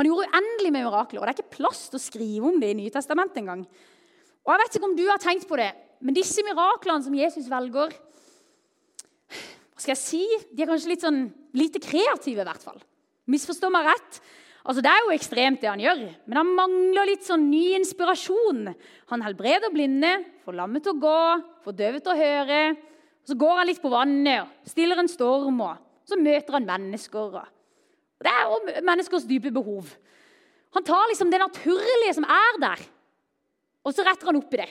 Han 0.00 0.08
gjorde 0.08 0.28
uendelig 0.28 0.70
med 0.72 0.86
mirakler, 0.86 1.20
og 1.20 1.26
det 1.26 1.32
er 1.32 1.38
ikke 1.40 1.58
plass 1.58 1.86
til 1.92 2.00
å 2.00 2.02
skrive 2.02 2.48
om 2.48 2.60
det 2.60 2.70
i 2.72 2.76
Nytestamentet 2.78 3.42
engang. 3.42 3.64
Og 4.42 4.52
jeg 4.52 4.60
vet 4.62 4.78
ikke 4.78 4.88
om 4.88 4.96
du 4.96 5.04
har 5.08 5.20
tenkt 5.20 5.44
på 5.48 5.58
det, 5.60 5.68
men 6.02 6.16
disse 6.16 6.44
miraklene 6.44 7.04
som 7.04 7.14
Jesus 7.16 7.50
velger 7.50 7.92
Hva 9.32 9.84
skal 9.84 9.92
jeg 9.92 10.00
si? 10.02 10.22
De 10.52 10.64
er 10.64 10.70
kanskje 10.70 10.92
litt 10.92 11.04
sånn 11.04 11.26
lite 11.56 11.80
kreative, 11.82 12.40
i 12.40 12.48
hvert 12.48 12.64
fall. 12.64 12.80
Misforstå 13.30 13.70
meg 13.72 13.88
rett. 13.90 14.18
Altså, 14.62 14.82
Det 14.82 14.90
er 14.90 15.00
jo 15.02 15.14
ekstremt, 15.14 15.60
det 15.60 15.70
han 15.70 15.80
gjør, 15.82 16.02
men 16.26 16.38
han 16.38 16.50
mangler 16.54 17.08
litt 17.10 17.24
sånn 17.26 17.48
ny 17.50 17.72
inspirasjon. 17.80 18.68
Han 19.10 19.24
helbreder 19.26 19.72
blinde, 19.74 20.12
får 20.44 20.54
lammet 20.54 20.84
til 20.86 20.94
å 20.94 21.02
gå, 21.02 21.22
får 21.64 21.78
døve 21.78 22.02
til 22.02 22.12
å 22.12 22.20
høre. 22.20 22.60
Så 23.26 23.34
går 23.38 23.56
han 23.58 23.66
litt 23.66 23.82
på 23.82 23.90
vannet, 23.90 24.46
og 24.46 24.70
stiller 24.70 25.02
en 25.02 25.10
storm, 25.10 25.60
og 25.66 26.06
så 26.06 26.18
møter 26.18 26.58
han 26.58 26.68
mennesker. 26.68 27.36
Og 27.42 28.22
det 28.22 28.30
er 28.30 28.46
jo 28.46 28.84
menneskers 28.86 29.26
dype 29.26 29.50
behov. 29.54 29.90
Han 30.78 30.86
tar 30.86 31.10
liksom 31.10 31.30
det 31.30 31.42
naturlige 31.42 32.14
som 32.16 32.24
er 32.24 32.60
der, 32.62 32.84
og 33.82 33.94
så 33.94 34.06
retter 34.06 34.30
han 34.30 34.38
opp 34.38 34.54
i 34.54 34.62
det. 34.62 34.70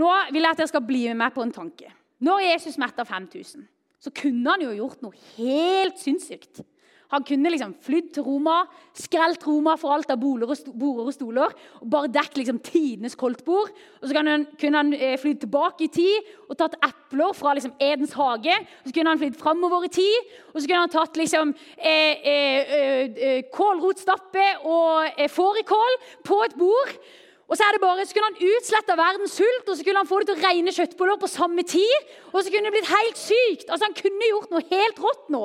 Nå 0.00 0.08
vil 0.32 0.44
jeg 0.44 0.54
at 0.54 0.60
dere 0.60 0.70
skal 0.70 0.84
bli 0.84 1.06
med 1.10 1.20
meg 1.24 1.34
på 1.34 1.44
en 1.44 1.52
tanke. 1.52 1.88
Når 2.22 2.44
Jesus 2.46 2.78
metta 2.80 3.04
5000, 3.04 3.64
så 4.02 4.12
kunne 4.14 4.54
han 4.54 4.62
jo 4.64 4.76
gjort 4.76 5.02
noe 5.04 5.16
helt 5.36 5.98
sinnssykt. 6.00 6.62
Han 7.12 7.24
kunne 7.28 7.50
liksom 7.52 7.74
flydd 7.84 8.08
til 8.16 8.24
Roma, 8.24 8.62
skrelt 8.96 9.42
Roma 9.46 9.74
for 9.80 9.92
alt 9.92 10.10
av 10.12 10.20
border 10.20 10.48
og 10.52 11.12
stoler 11.12 11.52
og 11.80 11.88
bare 11.92 12.10
dekket 12.12 12.40
liksom 12.40 12.60
tidenes 12.64 13.16
koldtbord. 13.20 13.72
Og 14.00 14.08
så 14.08 14.16
kunne 14.16 14.78
han 14.78 14.92
eh, 14.96 15.18
flydd 15.20 15.42
tilbake 15.44 15.86
i 15.86 15.90
tid 15.92 16.30
og 16.48 16.56
tatt 16.60 16.78
epler 16.80 17.34
fra 17.36 17.52
liksom 17.56 17.74
Edens 17.80 18.14
hage. 18.16 18.54
Og 18.82 18.88
så 18.88 18.94
kunne 18.96 19.12
han 19.12 19.20
flydd 19.20 19.36
framover 19.40 19.84
i 19.88 19.92
tid, 19.92 20.30
og 20.54 20.60
så 20.60 20.66
kunne 20.66 20.84
han 20.86 20.94
tatt 20.94 21.20
liksom 21.20 21.52
eh, 21.76 22.30
eh, 22.32 22.76
eh, 22.78 23.18
eh 23.28 23.42
kålrotstappe 23.52 24.46
og 24.64 25.12
eh, 25.18 25.28
fårikål 25.28 26.00
på 26.24 26.40
et 26.46 26.56
bord. 26.56 26.96
Og 27.52 27.58
så, 27.58 27.66
er 27.66 27.76
det 27.76 27.82
bare, 27.82 28.06
så 28.08 28.16
kunne 28.16 28.30
han 28.30 28.54
utslette 28.54 28.94
verdens 28.96 29.34
sult 29.36 29.66
og 29.68 29.76
så 29.76 29.84
kunne 29.84 30.00
han 30.00 30.08
få 30.08 30.22
det 30.22 30.30
til 30.30 30.38
å 30.38 30.44
regne 30.46 30.72
kjøttboller 30.72 31.18
på 31.20 31.28
samme 31.28 31.64
tid. 31.68 32.12
Og 32.32 32.38
så 32.40 32.48
kunne 32.48 32.70
det 32.70 32.78
blitt 32.78 32.88
helt 32.88 33.20
sykt. 33.20 33.66
Altså 33.68 33.90
Han 33.90 33.98
kunne 33.98 34.30
gjort 34.30 34.54
noe 34.54 34.64
helt 34.70 35.02
rått 35.04 35.28
nå. 35.34 35.42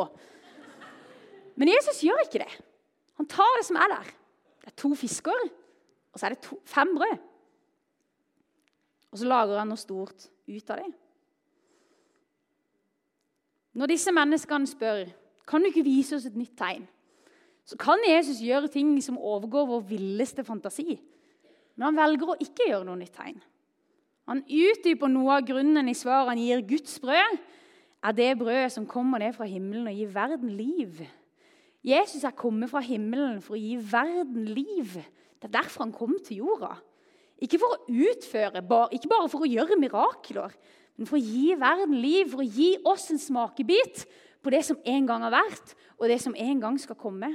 Men 1.58 1.72
Jesus 1.74 2.04
gjør 2.06 2.26
ikke 2.26 2.44
det. 2.44 2.52
Han 3.18 3.30
tar 3.30 3.58
det 3.58 3.66
som 3.66 3.80
er 3.82 3.90
der. 3.96 4.12
Det 4.62 4.72
er 4.72 4.78
to 4.78 4.94
fisker, 5.00 5.48
og 6.14 6.20
så 6.20 6.28
er 6.28 6.36
det 6.36 6.44
to, 6.46 6.60
fem 6.66 6.94
brød. 6.96 7.18
Og 9.12 9.22
så 9.22 9.30
lager 9.30 9.58
han 9.58 9.72
noe 9.72 9.82
stort 9.82 10.28
ut 10.48 10.74
av 10.74 10.82
det. 10.84 10.92
Når 13.78 13.92
disse 13.94 14.14
menneskene 14.14 14.70
spør 14.70 15.08
kan 15.48 15.64
du 15.64 15.70
ikke 15.70 15.86
vise 15.86 16.18
oss 16.18 16.26
et 16.28 16.38
nytt 16.38 16.58
tegn, 16.60 16.88
så 17.68 17.78
kan 17.80 18.02
Jesus 18.08 18.40
gjøre 18.44 18.70
ting 18.72 18.96
som 19.04 19.20
overgår 19.20 19.68
vår 19.68 19.84
villeste 19.90 20.44
fantasi. 20.48 20.98
Men 21.76 21.90
han 21.90 22.00
velger 22.00 22.32
å 22.34 22.40
ikke 22.44 22.70
gjøre 22.70 22.88
noe 22.88 23.00
nytt 23.00 23.16
tegn. 23.16 23.38
Han 24.28 24.44
utdyper 24.44 25.12
noe 25.12 25.38
av 25.38 25.46
grunnen 25.48 25.88
i 25.88 25.96
svaret 25.96 26.34
han 26.34 26.42
gir 26.42 26.64
Guds 26.68 26.98
brød, 27.04 27.38
er 28.08 28.16
det 28.16 28.34
brødet 28.40 28.74
som 28.76 28.88
kommer 28.90 29.22
ned 29.22 29.36
fra 29.36 29.48
himmelen 29.50 29.88
og 29.90 29.96
gir 29.96 30.12
verden 30.14 30.52
liv. 30.58 31.00
Jesus 31.86 32.24
er 32.25 32.36
kommet 32.36 32.72
fra 32.72 32.81
himmelen 32.84 33.39
for 33.43 33.55
å 33.55 33.62
gi 33.62 33.77
verden 33.79 34.48
liv. 34.50 34.98
Det 35.38 35.50
er 35.50 35.60
derfor 35.60 35.86
han 35.86 35.96
kom 35.96 36.15
til 36.25 36.41
jorda. 36.41 36.74
Ikke 37.38 37.60
for 37.62 37.75
å 37.75 37.84
utføre, 37.88 38.63
ikke 38.96 39.12
bare 39.12 39.29
for 39.29 39.46
å 39.46 39.50
gjøre 39.50 39.77
mirakler, 39.77 40.55
men 40.98 41.10
for 41.10 41.19
å 41.19 41.22
gi 41.22 41.53
verden 41.60 42.00
liv, 42.01 42.31
for 42.31 42.41
å 42.41 42.48
gi 42.48 42.72
oss 42.89 43.12
en 43.13 43.22
smakebit 43.22 44.07
på 44.41 44.53
det 44.53 44.63
som 44.65 44.79
en 44.81 45.05
gang 45.05 45.25
har 45.27 45.36
vært, 45.36 45.75
og 46.00 46.10
det 46.10 46.17
som 46.24 46.34
en 46.34 46.63
gang 46.63 46.79
skal 46.81 46.98
komme. 46.98 47.29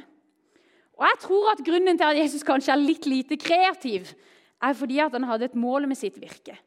Og 0.99 1.07
jeg 1.07 1.21
tror 1.23 1.53
at 1.53 1.63
Grunnen 1.67 1.99
til 1.99 2.09
at 2.09 2.19
Jesus 2.19 2.45
kanskje 2.47 2.75
er 2.75 2.83
litt 2.83 3.07
lite 3.07 3.39
kreativ, 3.41 4.11
er 4.63 4.75
fordi 4.79 4.99
at 5.03 5.15
han 5.15 5.27
hadde 5.27 5.49
et 5.51 5.59
mål 5.59 5.87
med 5.91 5.99
sitt 5.99 6.19
virke. 6.23 6.59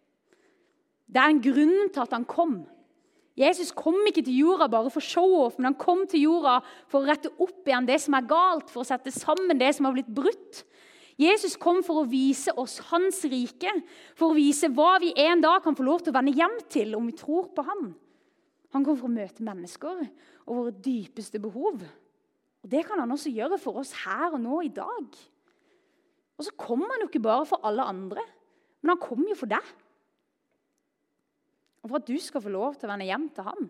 Det 1.06 1.22
er 1.22 1.32
en 1.32 1.44
grunn 1.44 1.92
til 1.94 2.04
at 2.04 2.16
han 2.16 2.26
kom. 2.28 2.64
Jesus 3.36 3.74
kom 3.76 3.98
ikke 4.08 4.24
til 4.24 4.38
jorda 4.46 4.70
bare 4.72 4.92
for 4.94 5.04
show-off, 5.04 5.58
men 5.58 5.74
han 5.74 5.80
kom 5.80 6.06
til 6.08 6.24
jorda 6.30 6.62
for 6.88 7.02
å 7.02 7.10
rette 7.10 7.34
opp 7.44 7.68
igjen 7.68 7.88
det 7.88 7.98
som 8.04 8.16
er 8.16 8.30
galt, 8.30 8.72
for 8.72 8.84
å 8.84 8.88
sette 8.88 9.12
sammen 9.12 9.60
det 9.60 9.74
som 9.76 9.90
har 9.90 9.98
blitt 9.98 10.12
brutt. 10.16 10.64
Jesus 11.20 11.56
kom 11.60 11.82
for 11.84 12.02
å 12.02 12.08
vise 12.08 12.52
oss 12.60 12.78
hans 12.92 13.22
rike, 13.32 13.72
for 14.16 14.32
å 14.32 14.38
vise 14.38 14.72
hva 14.72 14.96
vi 15.04 15.14
en 15.26 15.44
dag 15.44 15.62
kan 15.64 15.76
få 15.76 15.84
lov 15.88 16.04
til 16.04 16.12
å 16.12 16.18
vende 16.18 16.36
hjem 16.36 16.58
til 16.72 16.96
om 16.96 17.08
vi 17.08 17.16
tror 17.16 17.52
på 17.56 17.64
han. 17.68 17.94
Han 18.76 18.84
kom 18.84 18.98
for 19.00 19.08
å 19.08 19.16
møte 19.16 19.44
mennesker 19.44 20.02
og 20.46 20.52
våre 20.52 20.76
dypeste 20.84 21.40
behov. 21.44 21.84
Og 22.64 22.72
Det 22.72 22.84
kan 22.88 23.00
han 23.00 23.12
også 23.12 23.32
gjøre 23.32 23.60
for 23.62 23.80
oss 23.80 23.94
her 24.04 24.34
og 24.34 24.42
nå 24.44 24.64
i 24.66 24.74
dag. 24.76 25.20
Og 26.36 26.44
så 26.44 26.52
kommer 26.60 26.92
han 26.92 27.06
jo 27.06 27.12
ikke 27.12 27.24
bare 27.24 27.48
for 27.48 27.64
alle 27.68 27.84
andre, 27.88 28.24
men 28.84 28.96
han 28.96 29.04
kom 29.04 29.24
jo 29.28 29.38
for 29.40 29.52
deg. 29.52 29.64
Og 31.86 31.92
for 31.92 32.02
at 32.02 32.08
du 32.10 32.16
skal 32.18 32.42
få 32.42 32.50
lov 32.50 32.74
til 32.74 32.90
å 32.90 32.92
vende 32.96 33.06
hjem 33.06 33.28
til 33.30 33.46
ham. 33.46 33.68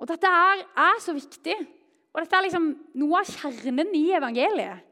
Og 0.00 0.08
Dette 0.08 0.28
er, 0.32 0.62
er 0.80 1.02
så 1.04 1.12
viktig. 1.12 1.56
Og 2.10 2.22
dette 2.22 2.38
er 2.38 2.46
liksom 2.46 2.70
noe 2.98 3.20
av 3.20 3.28
kjernen 3.28 3.92
i 3.94 4.06
evangeliet. 4.16 4.86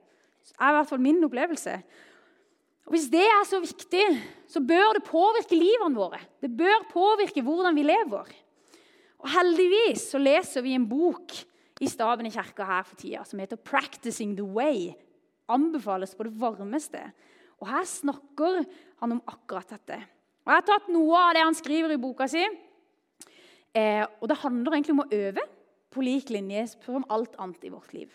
Er 0.58 0.68
i 0.68 0.76
hvert 0.76 0.90
fall 0.90 1.00
min 1.00 1.24
opplevelse. 1.24 1.78
Og 2.84 2.92
Hvis 2.92 3.08
det 3.12 3.24
er 3.24 3.46
så 3.48 3.62
viktig, 3.64 4.04
så 4.48 4.60
bør 4.64 4.98
det 4.98 5.06
påvirke 5.08 5.56
livene 5.56 5.96
våre. 5.96 6.20
Det 6.40 6.52
bør 6.52 6.84
påvirke 6.92 7.42
hvordan 7.44 7.76
vi 7.76 7.86
lever. 7.88 8.28
Og 9.18 9.32
Heldigvis 9.32 10.04
så 10.12 10.20
leser 10.20 10.64
vi 10.64 10.76
en 10.76 10.86
bok 10.88 11.32
i 11.80 11.88
staben 11.88 12.28
i 12.28 12.32
kirka 12.34 12.68
her 12.68 12.84
for 12.84 12.96
tida 13.00 13.24
som 13.24 13.40
heter 13.40 13.56
'Practicing 13.56 14.36
the 14.36 14.44
Way'. 14.44 14.94
Anbefales 15.48 16.14
på 16.14 16.28
det 16.28 16.40
varmeste. 16.40 17.00
Og 17.60 17.68
Her 17.68 17.84
snakker 17.84 18.64
han 19.00 19.12
om 19.12 19.22
akkurat 19.26 19.68
dette. 19.68 20.04
Og 20.48 20.54
Jeg 20.54 20.62
har 20.62 20.68
tatt 20.70 20.86
noe 20.88 21.16
av 21.20 21.34
det 21.36 21.42
han 21.44 21.56
skriver 21.56 21.92
i 21.92 22.00
boka 22.00 22.24
si. 22.24 22.40
Eh, 23.76 24.00
og 24.00 24.28
Det 24.30 24.38
handler 24.40 24.78
egentlig 24.78 24.94
om 24.94 25.02
å 25.04 25.10
øve 25.12 25.42
på 25.92 26.00
lik 26.00 26.30
linje 26.32 26.62
som 26.72 27.04
alt 27.12 27.36
annet 27.36 27.66
i 27.68 27.72
vårt 27.72 27.92
liv. 27.92 28.08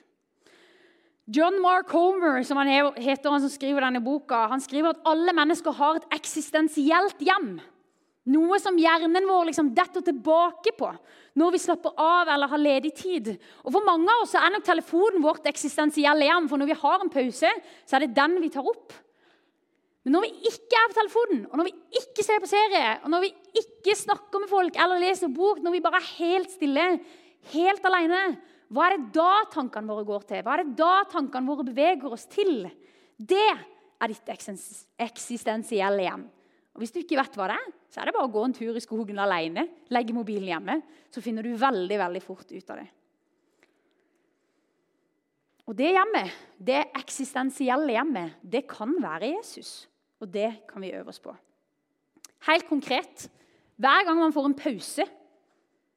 John 1.30 1.62
Mark 1.62 1.94
Homer, 1.94 2.42
som 2.44 2.58
han 2.58 2.72
heter, 2.98 3.30
han 3.30 3.46
som 3.46 3.54
skriver 3.54 3.86
denne 3.86 4.02
boka, 4.02 4.48
han 4.50 4.60
skriver 4.60 4.96
at 4.96 5.06
alle 5.06 5.32
mennesker 5.32 5.78
har 5.78 6.02
et 6.02 6.18
eksistensielt 6.18 7.22
hjem. 7.22 7.62
Noe 8.34 8.58
som 8.60 8.82
hjernen 8.82 9.30
vår 9.30 9.52
liksom 9.52 9.70
detter 9.75 10.02
tilbake 10.02 10.74
på 10.80 10.90
når 11.38 11.54
vi 11.54 11.62
slapper 11.62 11.94
av 12.02 12.34
eller 12.34 12.50
har 12.50 12.66
ledig 12.66 12.96
tid. 12.98 13.30
Og 13.62 13.72
For 13.75 13.86
mange 13.86 14.10
av 14.10 14.25
oss 14.25 14.34
er 14.40 14.50
nok 14.50 14.66
telefonen 14.66 15.22
vårt 15.22 15.46
eksistensielle 15.46 16.25
hjem. 16.25 16.50
For 16.50 16.58
når 16.58 16.74
vi 16.74 16.82
har 16.82 17.04
en 17.04 17.13
pause, 17.13 17.52
så 17.86 17.96
er 17.96 18.08
det 18.08 18.16
den 18.18 18.40
vi 18.42 18.50
tar 18.50 18.66
opp. 18.66 18.96
Men 20.04 20.18
når 20.18 20.26
vi 20.26 20.50
ikke 20.52 20.80
er 20.80 20.90
på 20.92 20.98
telefonen, 20.98 21.44
og 21.48 21.60
når 21.60 21.70
vi 21.70 22.00
ikke 22.02 22.26
ser 22.26 22.42
på 22.44 22.50
serie, 22.52 22.98
og 23.06 23.12
når 23.14 23.24
vi 23.24 23.30
ikke 23.62 23.96
snakker 23.96 24.42
med 24.44 24.52
folk 24.52 24.80
eller 24.84 25.00
leser 25.00 25.32
bok, 25.32 25.62
når 25.64 25.78
vi 25.78 25.84
bare 25.84 26.02
er 26.02 26.10
helt 26.18 26.52
stille, 26.52 26.88
helt 27.54 27.88
alene, 27.88 28.24
hva 28.74 28.88
er 28.90 28.98
det 28.98 29.14
da 29.16 29.44
tankene 29.54 29.94
våre 29.94 30.08
går 30.08 30.26
til? 30.28 30.42
Hva 30.44 30.58
er 30.58 30.64
det 30.66 30.76
da 30.80 30.96
tankene 31.12 31.48
våre 31.48 31.68
beveger 31.68 32.16
oss 32.16 32.26
til? 32.32 32.66
Det 33.16 33.46
er 33.54 34.12
ditt 34.12 34.32
eksistensielle 34.34 36.08
hjem. 36.08 36.26
Og 36.74 36.82
Hvis 36.82 36.92
du 36.92 37.00
ikke 37.04 37.20
vet 37.20 37.38
hva 37.38 37.52
det 37.52 37.60
er, 37.62 37.72
så 37.94 38.02
er 38.02 38.10
det 38.10 38.16
bare 38.16 38.28
å 38.28 38.34
gå 38.34 38.44
en 38.48 38.56
tur 38.58 38.76
i 38.76 38.84
skogen 38.84 39.22
alene. 39.22 39.68
Legge 39.94 40.16
mobilen 40.16 40.50
hjemme, 40.50 40.80
så 41.14 41.22
finner 41.22 41.46
du 41.46 41.54
veldig 41.60 42.00
veldig 42.02 42.24
fort 42.26 42.50
ut 42.50 42.74
av 42.74 42.82
det. 42.82 42.90
Og 45.70 45.78
Det 45.80 45.94
hjemmet, 45.94 46.40
det 46.60 46.82
eksistensielle 47.00 47.94
hjemmet, 47.94 48.40
det 48.42 48.66
kan 48.68 48.98
være 49.00 49.36
Jesus. 49.38 49.86
Og 50.24 50.32
det 50.32 50.50
kan 50.70 50.84
vi 50.84 50.94
øve 50.96 51.12
oss 51.12 51.20
på. 51.20 51.34
Helt 52.48 52.68
konkret 52.70 53.27
hver 53.75 54.06
gang 54.06 54.20
man 54.20 54.34
får 54.34 54.46
en 54.46 54.56
pause, 54.56 55.06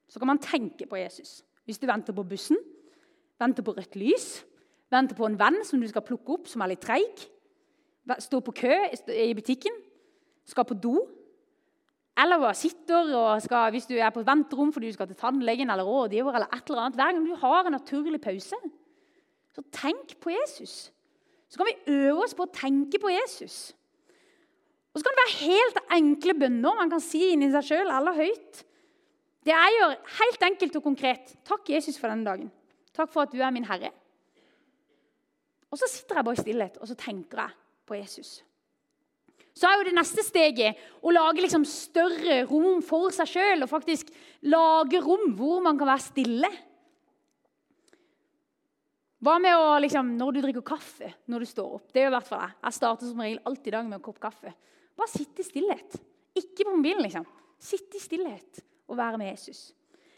så 0.07 0.19
kan 0.19 0.27
man 0.27 0.41
tenke 0.41 0.87
på 0.89 0.97
Jesus. 0.99 1.43
Hvis 1.65 1.79
du 1.79 1.85
venter 1.87 2.13
på 2.13 2.23
bussen, 2.23 2.57
venter 3.39 3.63
på 3.63 3.75
rødt 3.77 3.95
lys, 3.95 4.45
venter 4.91 5.15
på 5.15 5.27
en 5.27 5.37
venn 5.39 5.61
som 5.67 5.81
du 5.81 5.87
skal 5.87 6.03
plukke 6.03 6.37
opp, 6.37 6.47
som 6.49 6.63
er 6.63 6.73
litt 6.73 6.83
treig, 6.83 7.27
står 8.23 8.43
på 8.43 8.55
kø 8.63 8.73
i 9.13 9.35
butikken, 9.37 9.75
skal 10.47 10.67
på 10.67 10.77
do, 10.79 10.95
eller 12.17 12.49
sitter 12.57 13.13
og 13.13 13.41
skal, 13.43 13.69
hvis 13.75 13.85
du 13.85 13.93
er 13.99 14.09
på 14.09 14.23
venterom 14.25 14.71
fordi 14.73 14.89
du 14.89 14.97
skal 14.97 15.09
til 15.11 15.19
tannlegen 15.19 15.69
eller 15.69 15.85
rådgiver, 15.85 16.33
eller 16.33 16.49
et 16.55 16.69
eller 16.69 16.81
annet, 16.81 16.95
Hver 16.95 17.11
gang 17.11 17.25
du 17.27 17.35
har 17.35 17.65
en 17.65 17.75
naturlig 17.77 18.21
pause, 18.21 18.55
så 19.53 19.63
tenk 19.71 20.19
på 20.19 20.33
Jesus. 20.33 20.91
Så 21.49 21.57
kan 21.57 21.67
vi 21.69 21.93
øve 21.93 22.23
oss 22.23 22.33
på 22.33 22.47
å 22.47 22.53
tenke 22.53 22.99
på 22.99 23.11
Jesus. 23.11 23.75
Og 24.97 25.03
så 25.03 25.05
kan 25.05 25.13
det 25.13 25.23
være 25.27 25.51
helt 25.51 25.75
enkle 25.93 26.33
bønner 26.41 26.77
man 26.79 26.89
kan 26.89 27.01
si 27.05 27.19
inni 27.29 27.51
seg 27.53 27.67
sjøl 27.67 27.91
eller 27.93 28.17
høyt. 28.17 28.63
Det 29.45 29.53
jeg 29.53 29.75
gjør, 29.77 29.93
helt 30.17 30.45
enkelt 30.47 30.79
og 30.79 30.85
konkret. 30.87 31.35
Takk, 31.45 31.69
Jesus, 31.69 31.99
for 32.01 32.09
denne 32.09 32.25
dagen. 32.25 32.49
Takk 32.97 33.11
for 33.13 33.27
at 33.27 33.35
du 33.35 33.37
er 33.37 33.53
min 33.53 33.67
herre. 33.69 33.91
Og 35.69 35.77
så 35.77 35.85
sitter 35.91 36.17
jeg 36.17 36.25
bare 36.25 36.39
i 36.39 36.41
stillhet 36.41 36.81
og 36.81 36.89
så 36.89 36.97
tenker 36.97 37.43
jeg 37.43 37.53
på 37.85 37.99
Jesus. 37.99 38.31
Så 39.53 39.69
er 39.69 39.77
jo 39.77 39.85
det 39.85 39.95
neste 39.99 40.25
steget 40.25 40.81
å 41.05 41.13
lage 41.13 41.45
liksom 41.45 41.65
større 41.69 42.39
rom 42.49 42.81
for 42.85 43.13
seg 43.13 43.29
sjøl. 43.29 43.65
Og 43.65 43.69
faktisk 43.69 44.09
lage 44.49 45.01
rom 45.05 45.29
hvor 45.37 45.61
man 45.65 45.77
kan 45.77 45.91
være 45.93 46.05
stille. 46.07 46.51
Hva 49.21 49.37
med 49.41 49.53
å, 49.57 49.75
liksom, 49.81 50.13
når 50.17 50.35
du 50.35 50.41
drikker 50.41 50.65
kaffe 50.65 51.13
når 51.29 51.45
du 51.45 51.49
står 51.53 51.77
opp? 51.79 51.87
Det 51.93 52.01
er 52.01 52.09
jo 52.09 52.13
hvert 52.13 52.29
fall 52.29 52.43
Jeg 52.45 52.57
Jeg 52.65 52.77
starter 52.77 53.09
som 53.09 53.21
regel 53.21 53.45
alltid 53.45 53.71
i 53.71 53.77
dag 53.77 53.87
med 53.87 53.97
en 53.97 54.09
kopp 54.09 54.19
kaffe. 54.25 54.53
Bare 54.97 55.11
sitte 55.11 55.43
i 55.43 55.47
stillhet. 55.47 55.97
Ikke 56.37 56.65
på 56.65 56.75
mobilen, 56.75 57.03
liksom. 57.05 57.25
Sitte 57.57 57.97
i 57.97 58.01
stillhet 58.01 58.61
og 58.87 58.97
være 58.97 59.19
med 59.21 59.31
Jesus. 59.33 59.71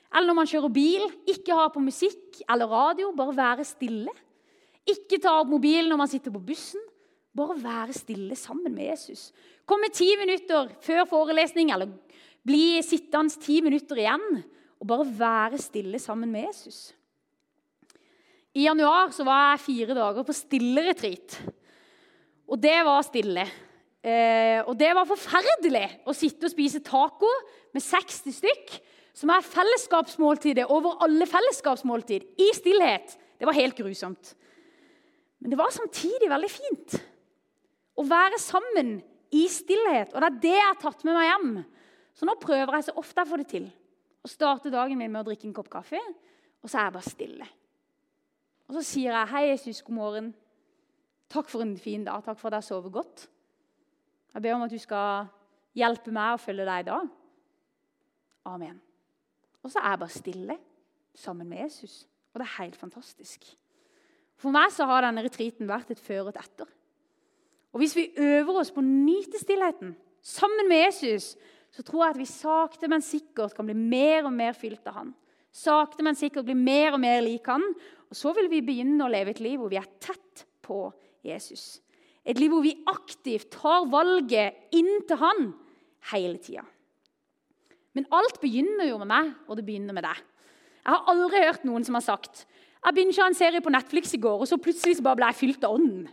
Eller 0.10 0.32
når 0.32 0.38
man 0.40 0.50
kjører 0.50 0.74
bil, 0.74 1.06
ikke 1.30 1.56
ha 1.58 1.68
på 1.72 1.82
musikk 1.84 2.42
eller 2.50 2.70
radio, 2.72 3.12
bare 3.16 3.36
være 3.38 3.66
stille. 3.68 4.14
Ikke 4.90 5.20
ta 5.22 5.36
opp 5.38 5.52
mobilen 5.52 5.92
når 5.92 6.02
man 6.02 6.12
sitter 6.12 6.34
på 6.34 6.42
bussen. 6.42 6.82
Bare 7.36 7.56
være 7.62 7.94
stille 7.94 8.36
sammen 8.40 8.74
med 8.74 8.90
Jesus. 8.90 9.30
Komme 9.70 9.92
ti 9.94 10.10
minutter 10.18 10.72
før 10.82 11.04
forelesning 11.10 11.70
eller 11.76 11.92
bli 12.46 12.80
sittende 12.86 13.38
ti 13.44 13.60
minutter 13.62 14.02
igjen. 14.02 14.42
Og 14.80 14.88
bare 14.88 15.06
være 15.06 15.60
stille 15.62 16.00
sammen 16.02 16.32
med 16.32 16.48
Jesus. 16.48 16.90
I 18.56 18.66
januar 18.66 19.12
var 19.28 19.52
jeg 19.52 19.66
fire 19.68 19.96
dager 19.98 20.26
på 20.26 20.34
stilleretreat. 20.34 21.36
Og 22.50 22.58
det 22.58 22.78
var 22.88 23.04
stille. 23.06 23.46
Eh, 24.10 24.60
og 24.66 24.78
det 24.80 24.90
var 24.96 25.08
forferdelig 25.10 25.86
å 26.08 26.16
sitte 26.16 26.48
og 26.48 26.54
spise 26.54 26.82
taco 26.86 27.30
med 27.76 27.84
60 27.84 28.36
stykk, 28.40 28.76
som 29.20 29.32
er 29.34 29.46
fellesskapsmåltidet 29.46 30.70
over 30.72 31.02
alle 31.04 31.28
fellesskapsmåltid, 31.30 32.26
i 32.40 32.50
stillhet. 32.56 33.18
Det 33.40 33.48
var 33.48 33.58
helt 33.58 33.78
grusomt. 33.78 34.34
Men 35.40 35.54
det 35.54 35.60
var 35.60 35.74
samtidig 35.76 36.30
veldig 36.32 36.52
fint 36.52 36.98
å 38.00 38.06
være 38.08 38.40
sammen 38.42 38.98
i 39.36 39.46
stillhet. 39.52 40.14
Og 40.14 40.24
det 40.24 40.30
er 40.30 40.42
det 40.44 40.56
jeg 40.56 40.68
har 40.68 40.82
tatt 40.82 41.06
med 41.08 41.16
meg 41.18 41.30
hjem. 41.30 41.54
Så 42.16 42.28
nå 42.28 42.36
prøver 42.42 42.78
jeg 42.78 42.90
så 42.90 42.98
ofte 43.00 43.22
jeg 43.22 43.30
får 43.30 43.44
det 43.44 43.50
til, 43.54 43.70
å 44.20 44.32
starte 44.32 44.74
dagen 44.74 45.00
min 45.00 45.12
med 45.12 45.22
å 45.22 45.28
drikke 45.30 45.48
en 45.48 45.56
kopp 45.56 45.70
kaffe, 45.72 46.00
og 46.60 46.68
så 46.68 46.80
er 46.80 46.88
jeg 46.88 46.96
bare 46.98 47.12
stille. 47.14 47.50
Og 48.70 48.76
så 48.78 48.84
sier 48.86 49.16
jeg 49.16 49.28
'Hei, 49.28 49.44
Jesus, 49.50 49.82
god 49.82 49.96
morgen'. 49.96 50.34
Takk 51.30 51.50
for 51.50 51.62
en 51.62 51.78
fin 51.78 52.04
dag. 52.04 52.24
Takk 52.24 52.38
for 52.40 52.48
at 52.50 52.60
jeg 52.60 52.64
sover 52.64 52.90
godt. 52.90 53.28
Jeg 54.34 54.46
ber 54.46 54.56
om 54.56 54.66
at 54.66 54.74
du 54.74 54.80
skal 54.82 55.30
hjelpe 55.78 56.14
meg 56.14 56.36
å 56.36 56.42
følge 56.42 56.68
deg 56.68 56.88
da. 56.90 57.00
Amen. 58.50 58.78
Og 59.64 59.72
så 59.72 59.82
er 59.82 59.94
jeg 59.94 60.02
bare 60.04 60.16
stille 60.16 60.58
sammen 61.18 61.50
med 61.50 61.66
Jesus. 61.66 62.04
Og 62.34 62.42
det 62.42 62.48
er 62.48 62.58
helt 62.64 62.78
fantastisk. 62.80 63.46
For 64.40 64.56
meg 64.56 64.72
så 64.72 64.88
har 64.88 65.04
denne 65.04 65.24
retreaten 65.26 65.68
vært 65.70 65.92
et 65.92 66.02
før 66.02 66.28
og 66.28 66.34
et 66.34 66.44
etter. 66.44 66.70
Og 67.74 67.82
hvis 67.84 67.96
vi 67.98 68.10
øver 68.18 68.62
oss 68.62 68.72
på 68.74 68.82
å 68.82 68.88
nyte 68.88 69.42
stillheten 69.42 69.94
sammen 70.26 70.70
med 70.70 70.88
Jesus, 70.88 71.34
så 71.70 71.84
tror 71.86 72.06
jeg 72.06 72.16
at 72.16 72.22
vi 72.22 72.30
sakte, 72.30 72.90
men 72.90 73.04
sikkert 73.06 73.54
kan 73.58 73.68
bli 73.68 73.76
mer 73.78 74.26
og 74.26 74.34
mer 74.34 74.56
fylt 74.58 74.88
av 74.90 75.02
han. 75.02 75.12
Sakte, 75.54 76.06
men 76.06 76.18
sikkert 76.18 76.48
bli 76.48 76.56
mer 76.58 76.96
og 76.96 77.02
mer 77.04 77.22
lik 77.26 77.46
han. 77.50 77.66
Og 78.10 78.18
så 78.18 78.34
vil 78.38 78.50
vi 78.50 78.64
begynne 78.66 79.06
å 79.06 79.12
leve 79.12 79.36
et 79.36 79.44
liv 79.44 79.60
hvor 79.62 79.70
vi 79.72 79.78
er 79.82 79.90
tett 80.02 80.46
på 80.66 80.88
Jesus. 81.26 81.78
Et 82.30 82.38
liv 82.38 82.52
hvor 82.54 82.62
vi 82.66 82.76
aktivt 82.90 83.50
tar 83.56 83.88
valget 83.90 84.76
inn 84.78 85.00
til 85.10 85.20
han 85.22 85.48
hele 86.12 86.38
tida. 86.44 86.66
Men 87.98 88.06
alt 88.14 88.38
begynner 88.42 88.86
jo 88.86 89.00
med 89.02 89.10
meg, 89.10 89.32
og 89.50 89.58
det 89.58 89.66
begynner 89.66 89.98
med 89.98 90.06
deg. 90.06 90.20
Jeg 90.86 90.94
har 90.94 91.10
aldri 91.12 91.42
hørt 91.44 91.66
noen 91.68 91.86
som 91.86 91.98
har 91.98 92.06
sagt 92.06 92.46
jeg 92.80 92.96
begynte 92.96 93.26
en 93.26 93.36
serie 93.36 93.60
på 93.60 93.72
Netflix 93.74 94.14
i 94.16 94.22
går, 94.24 94.40
og 94.40 94.48
så 94.48 94.56
plutselig 94.62 94.96
så 94.98 95.04
bare 95.04 95.20
ble 95.20 95.28
jeg 95.34 95.40
fylt 95.42 95.66
av 95.68 95.76
ånden. 95.76 96.06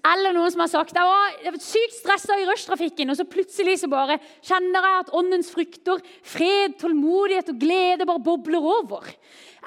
Eller 0.00 0.32
noen 0.32 0.48
som 0.48 0.62
har 0.64 0.70
sagt 0.72 0.96
jeg 0.96 1.04
var, 1.04 1.34
jeg 1.44 1.52
var 1.52 1.60
sykt 1.60 1.96
stressa 1.98 2.38
i 2.40 2.46
rushtrafikken, 2.48 3.12
og 3.12 3.18
så 3.18 3.26
plutselig 3.28 3.74
så 3.82 3.90
bare 3.92 4.16
kjenner 4.38 4.86
jeg 4.86 5.02
at 5.02 5.12
åndens 5.20 5.50
frukter, 5.52 6.00
fred, 6.24 6.78
tålmodighet 6.80 7.52
og 7.52 7.60
glede 7.60 8.08
bare 8.08 8.24
bobler 8.24 8.64
over. 8.78 9.10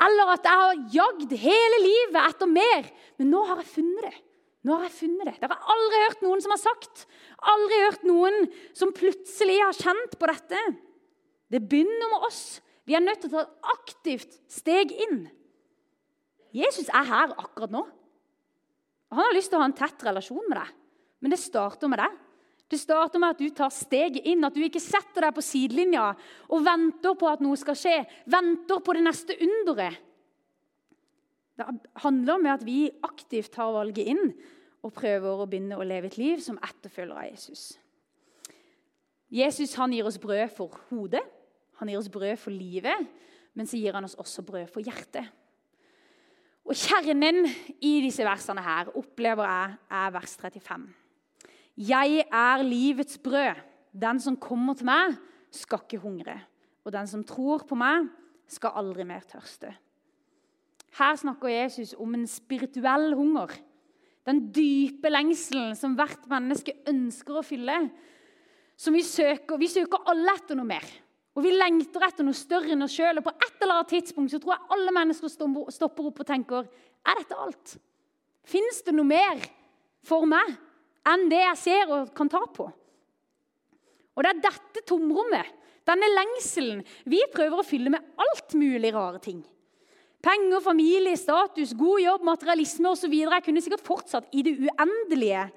Eller 0.08 0.34
at 0.34 0.50
jeg 0.50 0.64
har 0.64 0.82
jagd 0.96 1.38
hele 1.38 1.82
livet 1.84 2.22
etter 2.24 2.50
mer, 2.50 2.90
men 3.22 3.30
nå 3.30 3.44
har 3.52 3.62
jeg 3.62 3.76
funnet 3.76 4.08
det. 4.10 4.16
Nå 4.64 4.78
har 4.78 4.88
jeg 4.88 4.96
funnet 4.96 5.28
det. 5.28 5.36
Dere 5.42 5.56
har 5.58 5.74
aldri 5.74 6.02
hørt 6.06 6.22
noen 6.24 6.44
som 6.44 6.54
har 6.56 6.62
sagt. 6.62 7.06
Aldri 7.52 7.80
hørt 7.84 8.06
noen 8.08 8.38
som 8.76 8.94
plutselig 8.96 9.58
har 9.60 9.76
kjent 9.76 10.16
på 10.20 10.30
dette. 10.32 10.62
Det 11.52 11.62
begynner 11.68 12.14
med 12.14 12.28
oss. 12.30 12.44
Vi 12.88 12.96
er 12.96 13.04
nødt 13.04 13.24
til 13.24 13.32
å 13.32 13.36
ta 13.36 13.44
et 13.44 13.74
aktivt 13.74 14.38
steg 14.52 14.94
inn. 15.08 15.26
Jesus 16.56 16.88
er 16.94 17.08
her 17.10 17.36
akkurat 17.36 17.74
nå. 17.74 17.84
Han 19.14 19.28
har 19.28 19.36
lyst 19.36 19.52
til 19.52 19.60
å 19.60 19.64
ha 19.64 19.70
en 19.70 19.78
tett 19.78 20.06
relasjon 20.08 20.48
med 20.48 20.58
deg. 20.58 20.72
Men 21.24 21.34
det 21.34 21.42
starter 21.42 21.92
med 21.92 22.02
deg. 22.02 22.16
Det 22.72 22.80
starter 22.82 23.22
med 23.22 23.36
at 23.36 23.42
du 23.44 23.52
tar 23.54 23.70
steget 23.74 24.26
inn, 24.26 24.42
at 24.48 24.56
du 24.56 24.64
ikke 24.64 24.82
setter 24.82 25.28
deg 25.28 25.36
på 25.36 25.44
sidelinja 25.46 26.08
og 26.50 26.64
venter 26.66 27.14
på 27.20 27.28
at 27.30 27.44
noe 27.44 27.60
skal 27.60 27.78
skje. 27.78 28.00
Venter 28.32 28.82
på 28.82 28.96
det 28.96 29.04
neste 29.06 29.38
underet. 29.46 30.00
Det 31.54 31.68
handler 32.02 32.34
om 32.40 32.48
at 32.50 32.66
vi 32.66 32.88
aktivt 33.06 33.54
tar 33.54 33.74
valget 33.76 34.10
inn 34.14 34.32
og 34.84 34.94
prøver 34.96 35.44
å 35.44 35.48
begynne 35.48 35.78
å 35.78 35.86
leve 35.86 36.10
et 36.10 36.18
liv 36.20 36.42
som 36.44 36.58
etterfølger 36.58 37.16
av 37.16 37.30
Jesus. 37.30 37.68
Jesus 39.34 39.76
han 39.80 39.94
gir 39.94 40.06
oss 40.06 40.20
brød 40.22 40.50
for 40.54 40.82
hodet, 40.90 41.24
han 41.80 41.90
gir 41.90 42.00
oss 42.00 42.12
brød 42.12 42.36
for 42.42 42.54
livet, 42.54 43.08
men 43.54 43.70
så 43.70 43.78
gir 43.78 43.96
han 43.96 44.06
oss 44.06 44.18
også 44.20 44.44
brød 44.46 44.68
for 44.74 44.86
hjertet. 44.86 45.30
Og 46.64 46.78
Kjernen 46.80 47.44
i 47.84 47.98
disse 48.06 48.24
versene 48.24 48.64
her 48.64 48.92
opplever 48.96 49.50
jeg 49.50 49.78
er 50.00 50.14
vers 50.16 50.36
35. 50.40 50.86
Jeg 51.90 52.24
er 52.30 52.64
livets 52.64 53.18
brød. 53.20 53.60
Den 53.94 54.20
som 54.22 54.38
kommer 54.42 54.78
til 54.78 54.88
meg, 54.90 55.18
skal 55.54 55.84
ikke 55.84 56.02
hungre. 56.02 56.38
Og 56.86 56.94
den 56.96 57.10
som 57.10 57.26
tror 57.28 57.66
på 57.68 57.78
meg, 57.78 58.08
skal 58.50 58.78
aldri 58.80 59.06
mer 59.06 59.26
tørste. 59.28 59.74
Her 60.94 61.16
snakker 61.18 61.50
Jesus 61.50 61.94
om 61.98 62.14
en 62.14 62.26
spirituell 62.30 63.14
hunger. 63.18 63.54
Den 64.28 64.46
dype 64.56 65.10
lengselen 65.12 65.74
som 65.76 65.96
hvert 65.98 66.28
menneske 66.32 66.76
ønsker 66.90 67.40
å 67.40 67.46
fylle. 67.46 67.80
Som 68.80 68.96
vi 68.96 69.02
søker. 69.06 69.58
Vi 69.60 69.72
søker 69.72 70.06
alle 70.12 70.36
etter 70.38 70.58
noe 70.58 70.70
mer. 70.70 70.86
Og 71.34 71.42
vi 71.46 71.54
lengter 71.56 72.06
etter 72.06 72.26
noe 72.26 72.38
større 72.38 72.76
enn 72.76 72.86
oss 72.86 72.94
sjøl. 72.94 73.20
Og 73.20 73.26
på 73.26 73.34
et 73.34 73.64
eller 73.64 73.80
annet 73.80 73.94
tidspunkt 73.96 74.34
så 74.34 74.40
tror 74.42 74.56
jeg 74.56 74.70
alle 74.78 74.94
mennesker 75.00 75.34
stopper 75.34 76.12
opp 76.12 76.22
og 76.22 76.30
tenker 76.30 76.70
Er 77.04 77.20
dette 77.20 77.40
alt? 77.42 77.76
Fins 78.48 78.84
det 78.86 78.94
noe 78.96 79.08
mer 79.08 79.42
for 80.06 80.28
meg 80.30 80.54
enn 81.10 81.26
det 81.32 81.42
jeg 81.42 81.60
ser 81.60 81.92
og 81.92 82.14
kan 82.16 82.30
ta 82.32 82.44
på? 82.54 82.68
Og 84.14 84.24
det 84.24 84.30
er 84.30 84.44
dette 84.44 84.84
tomrommet, 84.88 85.48
denne 85.88 86.08
lengselen, 86.14 86.84
vi 87.10 87.24
prøver 87.34 87.60
å 87.60 87.66
fylle 87.66 87.92
med 87.92 88.22
alt 88.22 88.54
mulig 88.56 88.94
rare 88.94 89.20
ting. 89.24 89.42
Penger, 90.24 90.62
familie, 90.64 91.18
status, 91.20 91.74
god 91.76 92.00
jobb, 92.00 92.26
materialisme 92.30 92.94
osv. 92.94 93.14
Jeg 93.26 93.44
kunne 93.44 93.64
sikkert 93.64 93.84
fortsatt 93.84 94.32
i 94.32 94.44
det 94.46 94.56
uendelige. 94.62 95.50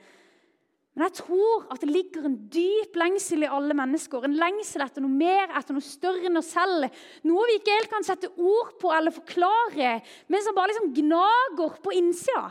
Men 0.96 1.04
jeg 1.10 1.18
tror 1.20 1.66
at 1.70 1.82
det 1.84 1.92
ligger 1.92 2.24
en 2.24 2.36
dyp 2.50 2.94
lengsel 2.96 3.44
i 3.44 3.50
alle 3.52 3.76
mennesker. 3.76 4.24
En 4.24 4.34
lengsel 4.40 4.82
etter 4.82 5.04
noe 5.04 5.12
mer, 5.12 5.50
etter 5.58 5.76
noe 5.76 5.84
større 5.84 6.24
enn 6.26 6.40
oss 6.40 6.48
selv. 6.56 6.88
Noe 7.28 7.44
vi 7.50 7.58
ikke 7.60 7.74
helt 7.76 7.92
kan 7.92 8.06
sette 8.06 8.30
ord 8.32 8.72
på 8.80 8.90
eller 8.96 9.12
forklare, 9.14 9.98
men 10.32 10.42
som 10.42 10.56
bare 10.56 10.72
liksom 10.72 10.94
gnager 10.96 11.76
på 11.84 11.92
innsida. 12.00 12.46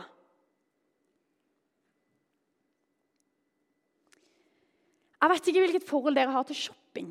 Jeg 5.16 5.32
vet 5.32 5.50
ikke 5.50 5.64
hvilket 5.64 5.90
forhold 5.90 6.14
dere 6.14 6.32
har 6.32 6.46
til 6.46 6.60
shopping. 6.68 7.10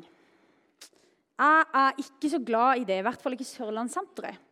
Jeg 1.36 1.64
er 1.84 2.00
ikke 2.00 2.32
så 2.32 2.40
glad 2.40 2.80
i 2.80 2.88
det, 2.88 3.02
i 3.02 3.04
hvert 3.04 3.20
fall 3.20 3.36
ikke 3.36 3.44
Sørlandssenteret. 3.44 4.45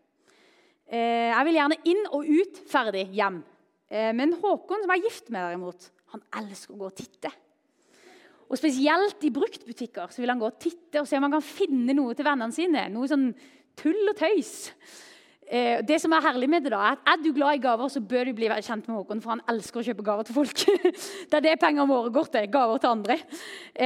Eh, 0.84 1.30
jeg 1.30 1.46
vil 1.48 1.58
gjerne 1.58 1.80
inn 1.88 2.02
og 2.12 2.28
ut, 2.28 2.60
ferdig, 2.68 3.06
hjem. 3.16 3.40
Eh, 3.88 4.10
men 4.16 4.34
Håkon, 4.40 4.84
som 4.84 4.92
er 4.92 5.02
gift 5.04 5.30
med, 5.30 5.40
derimot, 5.40 5.88
han 6.12 6.22
elsker 6.42 6.74
å 6.74 6.82
gå 6.82 6.90
og 6.90 6.98
titte. 6.98 7.32
Og 8.44 8.60
Spesielt 8.60 9.24
i 9.24 9.32
bruktbutikker 9.34 10.12
så 10.12 10.20
vil 10.20 10.30
han 10.30 10.38
gå 10.42 10.50
og 10.50 10.60
titte 10.60 11.00
og 11.00 11.08
se 11.08 11.16
om 11.16 11.24
han 11.26 11.32
kan 11.32 11.44
finne 11.44 11.96
noe 11.96 12.12
til 12.14 12.26
vennene 12.26 12.54
sine. 12.54 12.84
Noe 12.92 13.08
sånn 13.10 13.30
tull 13.80 14.12
og 14.12 14.18
tøys. 14.18 14.52
Eh, 15.48 15.80
det 15.84 15.96
som 16.00 16.12
er 16.14 16.24
herlig 16.24 16.50
med 16.52 16.64
det 16.64 16.72
da, 16.72 16.82
er 16.84 16.98
at 16.98 17.08
Er 17.08 17.22
du 17.22 17.32
glad 17.32 17.56
i 17.56 17.62
gaver, 17.64 17.88
så 17.88 18.00
bør 18.04 18.28
du 18.28 18.34
bli 18.36 18.48
kjent 18.48 18.86
med 18.86 18.96
Håkon, 18.96 19.22
for 19.24 19.34
han 19.34 19.42
elsker 19.48 19.80
å 19.80 19.86
kjøpe 19.88 20.04
gaver 20.04 20.28
til 20.28 20.36
folk. 20.36 20.66
det 21.30 21.40
er 21.40 21.46
det 21.48 21.60
pengene 21.60 21.88
våre 21.88 22.12
går 22.12 22.28
til. 22.36 22.50
Gaver 22.52 22.78
til 22.78 22.92
andre. 22.92 23.18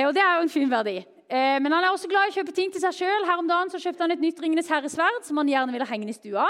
Og 0.03 0.13
det 0.15 0.25
er 0.27 0.35
jo 0.35 0.45
en 0.49 0.53
fin 0.53 0.71
verdi. 0.71 0.99
Men 1.29 1.73
han 1.73 1.85
er 1.85 1.93
også 1.93 2.09
glad 2.09 2.27
i 2.27 2.33
å 2.33 2.37
kjøpe 2.39 2.55
ting 2.57 2.71
til 2.73 2.81
seg 2.81 2.95
sjøl. 2.97 3.27
Her 3.29 3.41
om 3.41 3.49
dagen 3.49 3.69
så 3.69 3.81
kjøpte 3.83 4.01
han 4.01 4.15
et 4.15 4.23
nytt 4.23 4.39
Ringenes 4.41 4.71
herresverd 4.73 5.27
som 5.27 5.37
han 5.37 5.51
gjerne 5.51 5.75
ville 5.75 5.89
henge 5.89 6.09
i 6.09 6.17
stua. 6.17 6.47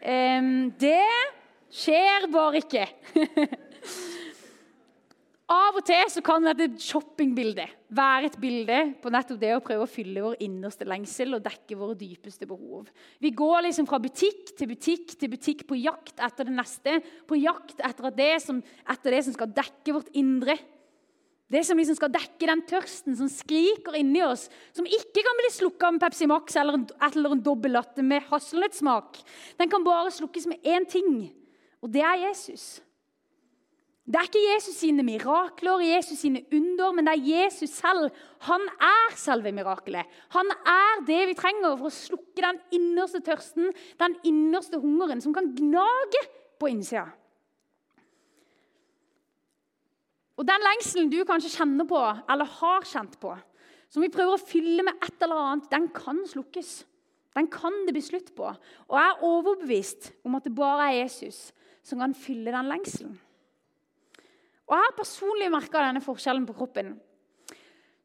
Det 0.00 1.06
skjer 1.72 2.28
bare 2.32 2.62
ikke. 2.62 2.84
Av 5.46 5.76
og 5.78 5.84
til 5.86 6.08
så 6.10 6.18
kan 6.26 6.42
dette 6.42 6.82
shoppingbildet 6.82 7.70
være 7.94 8.26
et 8.26 8.38
bilde 8.42 8.78
på 8.98 9.12
nettopp 9.14 9.38
det 9.38 9.52
å 9.54 9.60
prøve 9.62 9.84
å 9.86 9.90
fylle 9.90 10.24
vår 10.24 10.40
innerste 10.42 10.88
lengsel 10.88 11.36
og 11.36 11.44
dekke 11.44 11.78
våre 11.78 11.94
dypeste 12.00 12.48
behov. 12.50 12.88
Vi 13.22 13.30
går 13.30 13.68
liksom 13.68 13.86
fra 13.86 14.00
butikk 14.02 14.56
til 14.58 14.72
butikk 14.72 15.14
til 15.14 15.30
butikk 15.30 15.62
på 15.68 15.78
jakt 15.78 16.18
etter 16.18 16.48
det 16.50 16.56
neste. 16.56 16.96
På 17.30 17.38
jakt 17.38 17.78
etter 17.78 18.10
det 18.16 18.32
som, 18.42 18.58
etter 18.90 19.14
det 19.14 19.22
som 19.28 19.36
skal 19.36 19.54
dekke 19.54 19.94
vårt 19.94 20.10
indre. 20.18 20.58
Det 21.46 21.62
som 21.62 21.78
liksom 21.78 21.94
skal 21.94 22.10
dekke 22.10 22.48
den 22.50 22.62
tørsten 22.66 23.14
som 23.18 23.28
skriker 23.30 23.94
inni 23.94 24.22
oss, 24.26 24.48
som 24.74 24.86
ikke 24.86 25.22
kan 25.22 25.38
bli 25.38 25.50
slukka 25.54 25.92
med 25.94 26.02
Pepsi 26.02 26.26
Max 26.26 26.56
eller 26.58 26.80
en, 26.80 26.86
eller 27.06 27.36
en 27.36 27.42
dobbel 27.44 27.76
latte 27.76 28.02
med 28.02 28.26
hasselnøttsmak. 28.32 29.20
Den 29.60 29.70
kan 29.70 29.86
bare 29.86 30.10
slukkes 30.14 30.48
med 30.50 30.66
én 30.66 30.88
ting, 30.90 31.28
og 31.78 31.92
det 31.94 32.02
er 32.02 32.24
Jesus. 32.24 32.80
Det 34.06 34.18
er 34.20 34.28
ikke 34.28 34.42
Jesus 34.54 34.76
sine 34.78 35.02
mirakler, 35.02 35.82
Jesus 35.82 36.20
sine 36.22 36.44
under, 36.54 36.92
men 36.94 37.08
det 37.08 37.14
er 37.14 37.30
Jesus 37.30 37.72
selv. 37.74 38.10
Han 38.46 38.62
er 38.78 39.16
selve 39.18 39.50
mirakelet. 39.54 40.06
Han 40.34 40.50
er 40.62 41.02
det 41.08 41.24
vi 41.30 41.38
trenger 41.38 41.74
for 41.74 41.90
å 41.90 41.94
slukke 41.94 42.42
den 42.44 42.60
innerste 42.78 43.22
tørsten, 43.26 43.72
den 43.98 44.14
innerste 44.26 44.78
hungeren, 44.78 45.22
som 45.22 45.34
kan 45.34 45.50
gnage 45.58 46.22
på 46.58 46.70
innsida. 46.70 47.08
Og 50.36 50.44
Den 50.44 50.64
lengselen 50.64 51.10
du 51.12 51.22
kanskje 51.24 51.54
kjenner 51.54 51.88
på, 51.88 52.00
eller 52.28 52.56
har 52.58 52.84
kjent 52.84 53.16
på, 53.20 53.32
som 53.88 54.02
vi 54.02 54.12
prøver 54.12 54.36
å 54.36 54.42
fylle 54.42 54.84
med 54.84 54.98
et 55.00 55.22
eller 55.24 55.40
annet, 55.40 55.70
den 55.72 55.86
kan 55.94 56.18
slukkes. 56.28 56.82
Den 57.36 57.48
kan 57.52 57.74
det 57.86 57.92
bli 57.92 58.02
slutt 58.04 58.32
på. 58.36 58.48
Og 58.88 58.96
jeg 58.96 59.12
er 59.12 59.24
overbevist 59.28 60.10
om 60.26 60.36
at 60.38 60.44
det 60.44 60.54
bare 60.56 60.88
er 60.88 61.02
Jesus 61.02 61.50
som 61.86 62.00
kan 62.02 62.16
fylle 62.16 62.52
den 62.52 62.68
lengselen. 62.72 63.14
Og 64.66 64.74
Jeg 64.74 64.82
har 64.82 64.96
personlig 64.98 65.50
merka 65.52 65.84
denne 65.84 66.02
forskjellen 66.02 66.46
på 66.48 66.56
kroppen. 66.58 66.96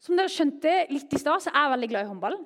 Som 0.02 0.18
dere 0.18 0.30
skjønte 0.30 0.74
litt 0.92 1.14
i 1.14 1.22
stad, 1.22 1.42
så 1.42 1.50
er 1.50 1.66
jeg 1.66 1.74
veldig 1.76 1.90
glad 1.90 2.06
i 2.06 2.10
håndball. 2.12 2.38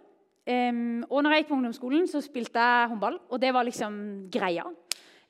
Um, 0.45 1.03
og 1.09 1.23
når 1.23 1.33
jeg 1.33 1.43
gikk 1.43 1.49
på 1.49 1.57
ungdomsskolen, 1.57 2.07
så 2.07 2.21
spilte 2.23 2.61
jeg 2.61 2.89
håndball, 2.91 3.17
og 3.27 3.41
det 3.41 3.51
var 3.55 3.65
liksom 3.67 3.95
greia. 4.31 4.65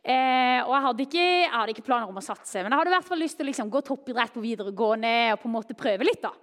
Uh, 0.06 0.62
og 0.68 0.72
jeg 0.76 0.84
hadde, 0.86 1.06
ikke, 1.08 1.26
jeg 1.26 1.50
hadde, 1.50 1.74
ikke, 1.74 1.88
planer 1.88 2.12
om 2.12 2.20
å 2.22 2.22
satse, 2.22 2.62
men 2.62 2.70
jeg 2.70 2.78
hadde 2.78 2.92
i 2.92 2.94
hvert 2.94 3.08
fall 3.08 3.24
lyst 3.24 3.40
til 3.40 3.48
å 3.48 3.50
liksom, 3.50 3.72
gå 3.74 3.80
toppidrett 3.88 4.36
på 4.36 4.44
videregående 4.44 5.14
og 5.34 5.40
på 5.42 5.50
en 5.50 5.56
måte 5.56 5.78
prøve 5.78 6.06
litt. 6.06 6.22
da. 6.22 6.34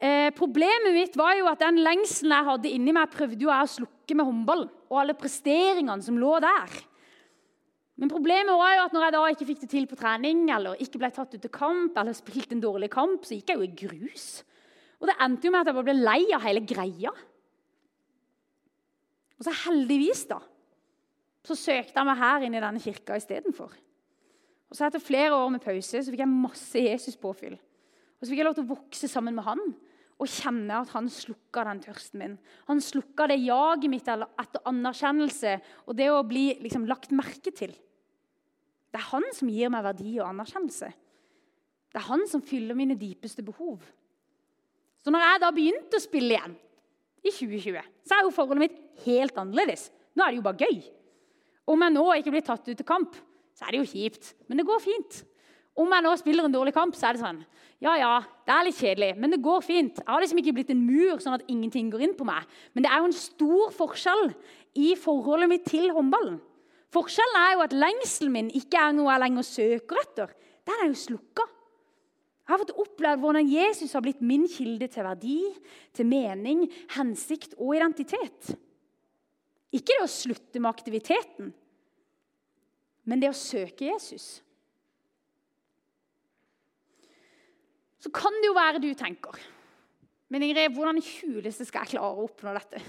Eh, 0.00 0.30
problemet 0.32 0.94
mitt 0.96 1.16
var 1.20 1.34
jo 1.36 1.48
at 1.50 1.60
den 1.60 1.82
lengselen 1.84 2.32
jeg 2.32 2.46
hadde 2.46 2.70
inni 2.72 2.94
meg, 2.96 3.10
prøvde 3.12 3.44
jo 3.44 3.50
jeg 3.52 3.66
å 3.66 3.72
slukke 3.74 4.16
med 4.16 4.28
håndball. 4.30 4.62
Og 4.88 5.00
alle 5.02 5.16
presteringene 5.18 6.06
som 6.06 6.16
lå 6.16 6.38
der. 6.40 6.78
Men 8.00 8.08
problemet 8.08 8.56
var 8.56 8.78
jo 8.78 8.84
at 8.86 8.94
når 8.96 9.04
jeg 9.04 9.12
da 9.12 9.24
ikke 9.34 9.48
fikk 9.50 9.64
det 9.66 9.68
til 9.74 9.88
på 9.90 9.98
trening, 10.00 10.46
eller 10.48 10.80
ikke 10.80 11.02
ble 11.02 11.10
tatt 11.12 11.34
ut 11.36 11.42
til 11.44 11.52
kamp, 11.52 11.98
eller 12.00 12.16
spilte 12.16 12.56
en 12.56 12.62
dårlig 12.64 12.88
kamp, 12.94 13.28
så 13.28 13.36
gikk 13.36 13.52
jeg 13.52 13.60
jo 13.60 13.66
i 13.66 13.76
grus. 13.82 14.28
Og 15.02 15.10
det 15.10 15.18
endte 15.20 15.48
jo 15.48 15.52
med 15.52 15.60
at 15.60 15.68
jeg 15.68 15.76
bare 15.76 15.88
ble 15.90 15.98
lei 16.00 16.22
av 16.32 16.46
hele 16.46 16.64
greia. 16.64 17.12
Og 19.36 19.44
så 19.44 19.52
heldigvis, 19.66 20.24
da, 20.32 20.40
så 21.46 21.56
søkte 21.56 21.96
jeg 21.96 22.08
meg 22.08 22.20
her 22.20 22.44
inn 22.46 22.56
i 22.56 22.62
denne 22.62 22.82
kirka 22.82 23.16
istedenfor. 23.18 23.72
Og 24.70 24.78
så 24.78 24.86
etter 24.86 25.02
flere 25.02 25.34
år 25.34 25.48
med 25.54 25.64
pause 25.64 25.98
så 25.98 26.12
fikk 26.12 26.22
jeg 26.22 26.30
masse 26.30 26.82
Jesus-påfyll. 26.84 27.56
Og 27.56 28.26
så 28.26 28.30
fikk 28.30 28.42
jeg 28.42 28.46
lov 28.46 28.58
til 28.58 28.66
å 28.68 28.74
vokse 28.74 29.08
sammen 29.10 29.36
med 29.36 29.46
han 29.48 29.62
og 30.20 30.28
kjenne 30.28 30.82
at 30.82 30.90
han 30.92 31.06
slukka 31.08 31.64
den 31.64 31.78
tørsten 31.80 32.20
min. 32.20 32.34
Han 32.68 32.82
slukka 32.84 33.24
det 33.30 33.38
jaget 33.40 33.88
mitt 33.88 34.08
etter 34.10 34.66
anerkjennelse 34.68 35.54
og 35.86 35.96
det 35.96 36.10
å 36.12 36.20
bli 36.28 36.50
liksom, 36.60 36.84
lagt 36.88 37.14
merke 37.16 37.54
til. 37.56 37.72
Det 38.90 39.00
er 39.00 39.08
han 39.14 39.24
som 39.32 39.48
gir 39.48 39.72
meg 39.72 39.86
verdi 39.86 40.18
og 40.18 40.28
anerkjennelse. 40.28 40.90
Det 41.90 41.98
er 41.98 42.06
han 42.10 42.26
som 42.28 42.44
fyller 42.44 42.76
mine 42.76 42.98
dypeste 43.00 43.42
behov. 43.46 43.80
Så 45.00 45.10
når 45.10 45.24
jeg 45.24 45.42
da 45.42 45.50
begynte 45.56 45.96
å 45.96 46.04
spille 46.04 46.36
igjen 46.36 46.56
i 47.24 47.32
2020, 47.32 47.90
så 48.04 48.16
er 48.16 48.26
jo 48.26 48.34
forholdet 48.34 48.66
mitt 48.66 48.80
helt 49.06 49.40
annerledes. 49.40 49.88
Nå 50.12 50.24
er 50.24 50.34
det 50.34 50.40
jo 50.42 50.44
bare 50.44 50.68
gøy. 50.68 50.82
Om 51.70 51.86
jeg 51.86 51.94
nå 51.94 52.06
ikke 52.18 52.34
blir 52.34 52.46
tatt 52.46 52.66
ut 52.66 52.76
til 52.76 52.86
kamp, 52.86 53.14
så 53.54 53.66
er 53.66 53.74
det 53.74 53.82
jo 53.82 53.90
kjipt. 53.92 54.32
Men 54.48 54.60
det 54.60 54.66
går 54.66 54.82
fint. 54.82 55.20
Om 55.78 55.92
jeg 55.94 56.04
nå 56.04 56.12
spiller 56.18 56.46
en 56.46 56.54
dårlig 56.54 56.74
kamp, 56.74 56.96
så 56.98 57.08
er 57.08 57.16
det 57.16 57.22
sånn 57.22 57.42
Ja, 57.80 57.94
ja, 57.96 58.14
det 58.44 58.52
er 58.52 58.66
litt 58.66 58.76
kjedelig, 58.76 59.14
men 59.16 59.32
det 59.32 59.40
går 59.44 59.62
fint. 59.64 60.00
Jeg 60.02 60.08
har 60.10 60.20
liksom 60.20 60.40
ikke 60.42 60.56
blitt 60.58 60.72
en 60.74 60.82
mur 60.84 61.22
sånn 61.22 61.38
at 61.38 61.46
ingenting 61.48 61.88
går 61.92 62.02
inn 62.04 62.16
på 62.18 62.26
meg. 62.28 62.48
Men 62.74 62.84
det 62.84 62.90
er 62.90 63.00
jo 63.00 63.08
en 63.08 63.16
stor 63.16 63.70
forskjell 63.72 64.26
i 64.76 64.90
forholdet 65.00 65.48
mitt 65.50 65.64
til 65.70 65.88
håndballen. 65.94 66.36
Forskjellen 66.90 67.38
er 67.38 67.54
jo 67.54 67.62
at 67.64 67.76
lengselen 67.76 68.34
min 68.34 68.50
ikke 68.58 68.82
er 68.82 68.92
noe 68.96 69.12
jeg 69.12 69.22
lenger 69.22 69.46
søker 69.46 70.02
etter. 70.02 70.34
Den 70.66 70.82
er 70.82 70.90
jo 70.90 70.98
slukka. 71.06 71.46
Jeg 72.50 72.56
har 72.56 72.62
fått 72.64 72.78
opplevd 72.82 73.22
hvordan 73.22 73.46
Jesus 73.46 73.92
har 73.94 74.02
blitt 74.02 74.24
min 74.26 74.48
kilde 74.50 74.88
til 74.90 75.06
verdi, 75.06 75.38
til 75.94 76.08
mening, 76.10 76.64
hensikt 76.96 77.54
og 77.60 77.76
identitet. 77.78 78.50
Ikke 79.70 79.94
det 79.94 80.02
å 80.02 80.10
slutte 80.10 80.58
med 80.58 80.66
aktiviteten, 80.72 81.52
men 83.10 83.22
det 83.22 83.32
å 83.32 83.36
søke 83.36 83.88
Jesus. 83.88 84.38
Så 88.00 88.12
kan 88.14 88.36
det 88.40 88.48
jo 88.48 88.56
være 88.56 88.80
du 88.80 88.92
tenker 88.96 89.36
Men 90.30 90.44
Ingrid, 90.46 90.72
hvordan 90.76 91.00
i 91.00 91.04
huleste 91.18 91.66
skal 91.66 91.84
jeg 91.84 91.96
klare 91.96 92.14
å 92.14 92.28
oppnå 92.28 92.54
dette? 92.54 92.80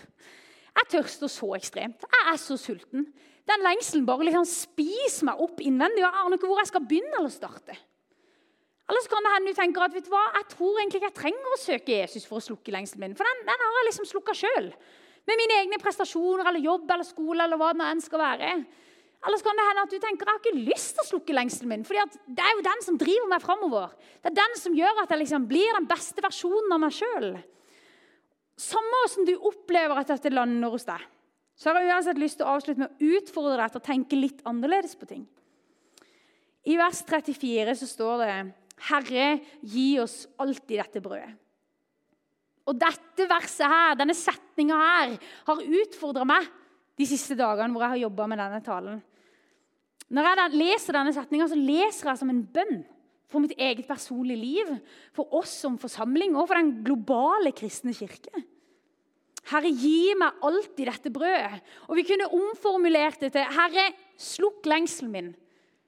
Jeg 0.72 0.90
tørster 0.94 1.32
så 1.32 1.50
ekstremt. 1.58 2.06
Jeg 2.06 2.28
er 2.32 2.38
så 2.40 2.56
sulten. 2.60 3.08
Den 3.50 3.64
lengselen 3.66 4.06
bare 4.06 4.28
liksom 4.28 4.46
spiser 4.48 5.28
meg 5.28 5.42
opp 5.42 5.60
innvendig. 5.66 6.04
Jeg 6.04 6.22
aner 6.22 6.38
ikke 6.38 6.48
hvor 6.52 6.62
jeg 6.62 6.70
skal 6.70 6.86
begynne 6.86 7.18
eller 7.18 7.34
starte. 7.34 7.76
Eller 8.86 9.04
så 9.04 9.12
kan 9.12 9.26
det 9.26 9.34
hende 9.34 9.52
du 9.52 9.58
tenker 9.58 9.84
at 9.86 9.96
vet 9.96 10.06
du 10.06 10.12
hva, 10.14 10.22
jeg 10.38 10.48
tror 10.54 10.78
egentlig 10.78 11.02
ikke 11.02 11.10
jeg 11.10 11.18
trenger 11.18 11.56
å 11.56 11.60
søke 11.60 11.98
Jesus 11.98 12.28
for 12.30 12.38
å 12.38 12.46
slukke 12.46 12.76
lengselen 12.76 13.08
min. 13.08 13.18
For 13.18 13.28
den, 13.28 13.44
den 13.50 13.66
har 13.66 13.78
jeg 13.80 13.90
liksom 13.90 14.08
slukka 14.10 14.36
sjøl. 14.38 14.70
Med 15.30 15.42
mine 15.42 15.60
egne 15.64 15.82
prestasjoner 15.82 16.50
eller 16.50 16.66
jobb 16.66 16.90
eller 16.94 17.08
skole 17.08 17.46
eller 17.46 17.60
hva 17.62 17.74
det 17.74 17.90
enn 17.90 18.06
skal 18.06 18.22
være. 18.22 18.54
Eller 19.22 19.38
så 19.38 19.46
kan 19.46 19.60
det 19.60 19.68
hende 19.68 19.86
at 19.86 19.94
du 19.94 20.00
tenker 20.02 20.26
jeg 20.26 20.34
har 20.34 20.42
ikke 20.42 20.66
lyst 20.72 20.96
til 20.96 21.04
å 21.04 21.10
slukke 21.12 21.36
lengselen 21.38 21.70
min. 21.70 21.86
For 21.86 21.94
det 21.94 22.42
er 22.42 22.56
jo 22.58 22.66
den 22.66 22.86
som 22.86 22.98
driver 22.98 23.30
meg 23.30 23.44
framover. 23.44 23.94
Det 24.18 24.32
er 24.32 24.40
den 24.40 24.58
som 24.58 24.76
gjør 24.78 25.04
at 25.04 25.14
jeg 25.14 25.22
liksom 25.22 25.48
blir 25.50 25.78
den 25.78 25.90
beste 25.90 26.26
versjonen 26.26 26.74
av 26.74 26.82
meg 26.82 26.96
sjøl. 26.98 27.32
Samme 28.62 29.04
åssen 29.06 29.30
du 29.30 29.36
opplever 29.38 30.02
at 30.02 30.10
dette 30.10 30.34
lander 30.34 30.74
hos 30.74 30.88
deg 30.90 31.06
så 31.62 31.70
har 31.70 31.84
jeg 31.84 31.94
uansett 31.94 32.18
lyst 32.18 32.40
til 32.40 32.48
å 32.48 32.56
avslutte 32.56 32.82
med 32.82 32.90
å 32.90 33.12
utfordre 33.20 33.60
deg 33.60 33.74
til 33.74 33.82
å 33.82 33.86
tenke 33.86 34.18
litt 34.18 34.40
annerledes 34.50 34.96
på 34.98 35.06
ting. 35.10 35.28
I 36.66 36.78
vers 36.80 37.04
34 37.06 37.76
så 37.78 37.90
står 37.90 38.24
det 38.24 38.34
Herre, 38.88 39.28
gi 39.62 40.00
oss 40.02 40.24
alltid 40.42 40.80
dette 40.80 41.04
brødet. 41.06 41.36
Og 42.66 42.78
dette 42.82 43.28
verset 43.30 43.70
her, 43.70 43.94
denne 44.00 44.16
setninga 44.18 44.78
her, 44.78 45.14
har 45.46 45.62
utfordra 45.82 46.26
meg 46.26 46.48
de 46.98 47.08
siste 47.10 47.38
dagene 47.38 47.74
hvor 47.74 47.86
jeg 47.86 47.94
har 47.94 48.04
jobba 48.08 48.28
med 48.32 48.42
denne 48.42 48.62
talen. 48.66 49.00
Når 50.12 50.28
jeg 50.28 50.60
leser 50.60 50.98
denne 50.98 51.14
setninga, 51.16 51.48
så 51.48 51.58
leser 51.58 52.12
jeg 52.12 52.20
som 52.20 52.32
en 52.34 52.44
bønn 52.44 52.82
for 53.32 53.40
mitt 53.40 53.56
eget 53.56 53.88
personlige 53.88 54.42
liv, 54.42 54.72
for 55.16 55.32
oss 55.40 55.54
som 55.64 55.78
forsamling 55.80 56.36
og 56.36 56.50
for 56.50 56.60
den 56.60 56.82
globale 56.84 57.54
kristne 57.56 57.94
kirke. 57.96 58.44
Herre, 59.50 59.72
gi 59.72 60.12
meg 60.20 60.44
alltid 60.46 60.84
dette 60.86 61.12
brødet. 61.14 61.62
Og 61.90 61.96
vi 61.98 62.06
kunne 62.08 62.28
omformulert 62.36 63.24
det 63.24 63.32
til 63.34 63.56
Herre, 63.56 63.88
slukk 64.20 64.68
lengselen 64.70 65.16
min. 65.16 65.32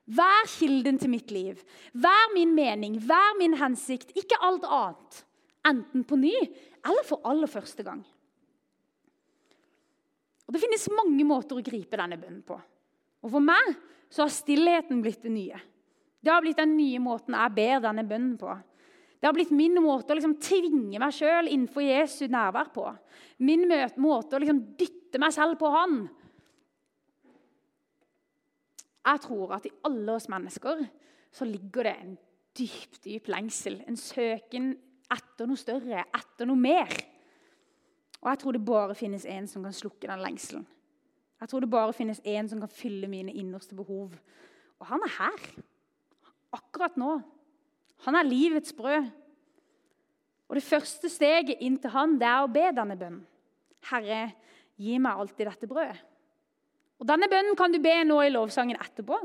Vær 0.03 0.47
kilden 0.55 0.97
til 0.99 1.11
mitt 1.11 1.31
liv. 1.31 1.59
Vær 1.93 2.33
min 2.33 2.55
mening, 2.55 2.97
vær 3.07 3.37
min 3.39 3.55
hensikt. 3.59 4.11
Ikke 4.19 4.39
alt 4.43 4.65
annet. 4.67 5.21
Enten 5.67 6.03
på 6.03 6.17
ny 6.19 6.33
eller 6.33 7.05
for 7.07 7.23
aller 7.27 7.47
første 7.47 7.85
gang. 7.85 8.01
Og 10.43 10.55
Det 10.55 10.59
finnes 10.59 10.91
mange 10.91 11.23
måter 11.23 11.55
å 11.55 11.63
gripe 11.63 11.99
denne 11.99 12.19
bønnen 12.19 12.43
på. 12.43 12.57
Og 13.23 13.31
For 13.31 13.43
meg 13.43 13.69
så 14.13 14.27
har 14.27 14.33
stillheten 14.33 15.01
blitt 15.01 15.23
det 15.25 15.31
nye. 15.33 15.59
Det 16.21 16.29
har 16.29 16.43
blitt 16.45 16.59
den 16.61 16.75
nye 16.77 16.99
måten 17.01 17.33
jeg 17.33 17.55
ber 17.55 17.81
denne 17.81 18.05
bønnen 18.05 18.35
på. 18.37 18.53
Det 19.17 19.25
har 19.25 19.33
blitt 19.33 19.53
min 19.55 19.79
måte 19.81 20.13
å 20.13 20.17
liksom 20.19 20.35
tvinge 20.43 20.99
meg 21.01 21.15
sjøl 21.15 21.49
innenfor 21.49 21.81
Jesu 21.81 22.27
nærvær 22.29 22.69
på. 22.75 22.83
Min 23.41 23.65
måte 24.03 24.37
å 24.37 24.41
liksom 24.43 24.59
dytte 24.77 25.21
meg 25.23 25.33
selv 25.33 25.57
på 25.61 25.71
Han. 25.73 26.03
Jeg 29.03 29.23
tror 29.25 29.55
at 29.57 29.65
i 29.67 29.73
alle 29.89 30.15
oss 30.15 30.29
mennesker 30.31 30.85
så 31.33 31.47
ligger 31.49 31.89
det 31.89 31.95
en 32.03 32.13
dyp, 32.55 32.99
dyp 33.03 33.31
lengsel. 33.33 33.81
En 33.87 33.97
søken 33.99 34.69
etter 35.11 35.49
noe 35.49 35.59
større, 35.59 36.05
etter 36.05 36.47
noe 36.47 36.59
mer. 36.59 36.93
Og 38.21 38.29
jeg 38.29 38.43
tror 38.43 38.55
det 38.55 38.63
bare 38.67 38.95
finnes 38.95 39.25
én 39.27 39.49
som 39.49 39.65
kan 39.65 39.75
slukke 39.75 40.07
den 40.07 40.23
lengselen. 40.23 40.67
Jeg 41.43 41.49
tror 41.51 41.59
det 41.59 41.73
bare 41.73 41.91
finnes 41.91 42.21
én 42.23 42.47
som 42.47 42.61
kan 42.63 42.71
fylle 42.71 43.07
mine 43.11 43.33
innerste 43.35 43.75
behov. 43.75 44.13
Og 44.79 44.87
han 44.87 45.01
er 45.03 45.11
her. 45.17 45.41
Akkurat 46.55 46.95
nå. 46.95 47.17
Han 48.05 48.15
er 48.15 48.23
livets 48.23 48.71
brød. 48.73 49.09
Og 50.47 50.55
Det 50.55 50.63
første 50.63 51.09
steget 51.11 51.59
inn 51.59 51.75
til 51.81 51.91
han, 51.91 52.15
det 52.15 52.29
er 52.29 52.45
å 52.45 52.51
be 52.51 52.63
denne 52.71 52.95
bønnen. 52.95 53.25
Herre, 53.89 54.21
gi 54.79 54.95
meg 55.03 55.19
alltid 55.19 55.49
dette 55.49 55.67
brødet. 55.67 55.99
Og 57.01 57.09
Denne 57.11 57.27
bønnen 57.27 57.59
kan 57.59 57.73
du 57.73 57.81
be 57.83 57.97
nå 58.07 58.21
i 58.23 58.31
lovsangen 58.31 58.79
etterpå. 58.79 59.19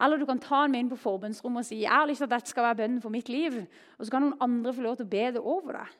Eller 0.00 0.16
du 0.16 0.24
kan 0.24 0.40
ta 0.40 0.62
den 0.62 0.72
med 0.72 0.84
inn 0.86 0.92
på 0.94 1.02
forbønnsrommet 1.02 1.60
og 1.60 1.68
si 1.68 1.82
jeg 1.82 1.92
har 1.92 2.08
lyst 2.08 2.24
til 2.24 2.30
at 2.30 2.38
dette 2.38 2.54
skal 2.54 2.70
være 2.70 2.80
bønnen 2.80 3.04
for 3.04 3.12
mitt 3.12 3.28
liv. 3.28 3.60
Og 3.98 4.06
så 4.06 4.16
kan 4.16 4.24
noen 4.24 4.40
andre 4.40 4.72
få 4.72 4.86
lov 4.86 4.96
til 4.96 5.04
å 5.04 5.12
be 5.12 5.26
det 5.36 5.44
over 5.44 5.76
deg. 5.82 5.92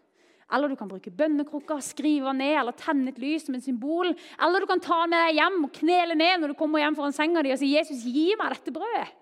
Eller 0.52 0.68
du 0.68 0.76
kan 0.76 0.90
bruke 0.90 1.12
bønnekrukka, 1.14 1.78
skrive 1.82 2.28
den 2.28 2.42
ned 2.42 2.58
eller 2.60 2.76
tenne 2.76 3.08
et 3.10 3.20
lys 3.20 3.46
som 3.46 3.56
en 3.56 3.64
symbol. 3.64 4.12
Eller 4.36 4.60
du 4.60 4.68
kan 4.68 4.82
ta 4.82 5.00
den 5.02 5.14
med 5.14 5.22
deg 5.28 5.40
hjem 5.40 5.60
og 5.64 5.72
knele 5.78 6.16
ned 6.18 6.40
når 6.42 6.52
du 6.52 6.58
kommer 6.58 6.82
hjem 6.82 6.98
foran 6.98 7.16
senga 7.16 7.42
di 7.42 7.54
og 7.54 7.60
si 7.60 7.72
'Jesus, 7.72 8.04
gi 8.04 8.34
meg 8.38 8.52
dette 8.52 8.74
brødet'. 8.74 9.14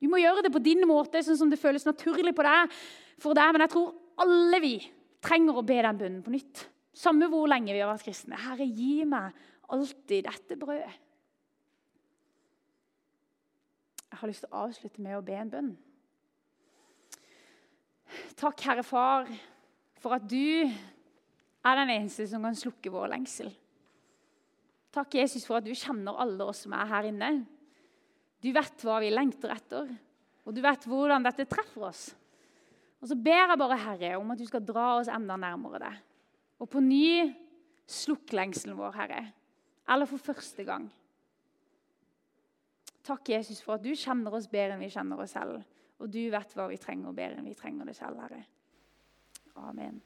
Du 0.00 0.08
må 0.08 0.16
gjøre 0.16 0.42
det 0.42 0.52
på 0.52 0.62
din 0.64 0.80
måte, 0.88 1.20
sånn 1.20 1.36
som 1.36 1.50
det 1.52 1.60
føles 1.60 1.84
naturlig 1.84 2.32
deg, 2.32 2.72
for 3.20 3.36
deg. 3.36 3.52
Men 3.52 3.66
jeg 3.66 3.72
tror 3.74 3.92
alle 4.16 4.60
vi 4.60 4.74
trenger 5.20 5.58
å 5.60 5.66
be 5.66 5.76
den 5.82 6.00
bønnen 6.00 6.22
på 6.24 6.32
nytt. 6.32 6.64
Samme 6.96 7.28
hvor 7.28 7.46
lenge 7.48 7.74
vi 7.74 7.82
har 7.82 7.92
vært 7.92 8.08
kristne. 8.08 8.40
Herre, 8.40 8.64
gi 8.64 9.04
meg 9.04 9.36
alltid 9.68 10.24
dette 10.24 10.56
brødet. 10.56 10.96
Jeg 14.10 14.18
har 14.18 14.28
lyst 14.28 14.42
til 14.42 14.50
å 14.50 14.64
avslutte 14.64 15.04
med 15.04 15.16
å 15.16 15.22
be 15.22 15.36
en 15.38 15.52
bønn. 15.52 15.70
Takk, 18.40 18.64
Herre 18.66 18.82
Far, 18.82 19.28
for 20.00 20.16
at 20.16 20.26
du 20.28 20.64
er 21.60 21.80
den 21.82 21.92
eneste 21.92 22.26
som 22.28 22.44
kan 22.46 22.56
slukke 22.56 22.92
vår 22.92 23.10
lengsel. 23.12 23.50
Takk, 24.90 25.14
Jesus, 25.20 25.44
for 25.46 25.60
at 25.60 25.66
du 25.66 25.74
kjenner 25.76 26.18
alle 26.18 26.46
oss 26.50 26.64
som 26.64 26.74
er 26.74 26.88
her 26.90 27.10
inne. 27.12 27.30
Du 28.40 28.48
vet 28.56 28.86
hva 28.86 28.98
vi 29.04 29.12
lengter 29.12 29.52
etter, 29.54 29.90
og 30.48 30.56
du 30.56 30.62
vet 30.64 30.86
hvordan 30.88 31.26
dette 31.26 31.46
treffer 31.46 31.90
oss. 31.90 32.08
Og 33.00 33.08
så 33.08 33.16
ber 33.16 33.44
jeg 33.44 33.60
bare, 33.60 33.78
Herre, 33.80 34.14
om 34.18 34.32
at 34.32 34.40
du 34.40 34.46
skal 34.48 34.64
dra 34.64 34.94
oss 34.98 35.08
enda 35.12 35.36
nærmere 35.40 35.80
deg. 35.84 36.00
Og 36.60 36.68
på 36.68 36.82
ny 36.84 37.30
slukk 37.88 38.34
lengselen 38.36 38.76
vår, 38.76 38.96
Herre. 38.96 39.20
Eller 39.90 40.08
for 40.08 40.22
første 40.22 40.64
gang. 40.66 40.88
Takk, 43.06 43.30
Jesus, 43.32 43.62
for 43.64 43.78
at 43.78 43.84
du 43.84 43.94
kjenner 43.96 44.34
oss 44.36 44.48
bedre 44.50 44.76
enn 44.76 44.84
vi 44.84 44.92
kjenner 44.92 45.20
oss 45.22 45.32
selv. 45.36 45.62
Og 46.00 46.10
du 46.12 46.20
vet 46.32 46.56
hva 46.56 46.68
vi 46.70 46.80
trenger 46.80 47.16
bedre 47.16 47.40
enn 47.40 47.48
vi 47.48 47.56
trenger 47.56 47.88
det 47.88 47.96
selv, 47.96 48.20
Herre. 48.24 48.42
Amen. 49.68 50.00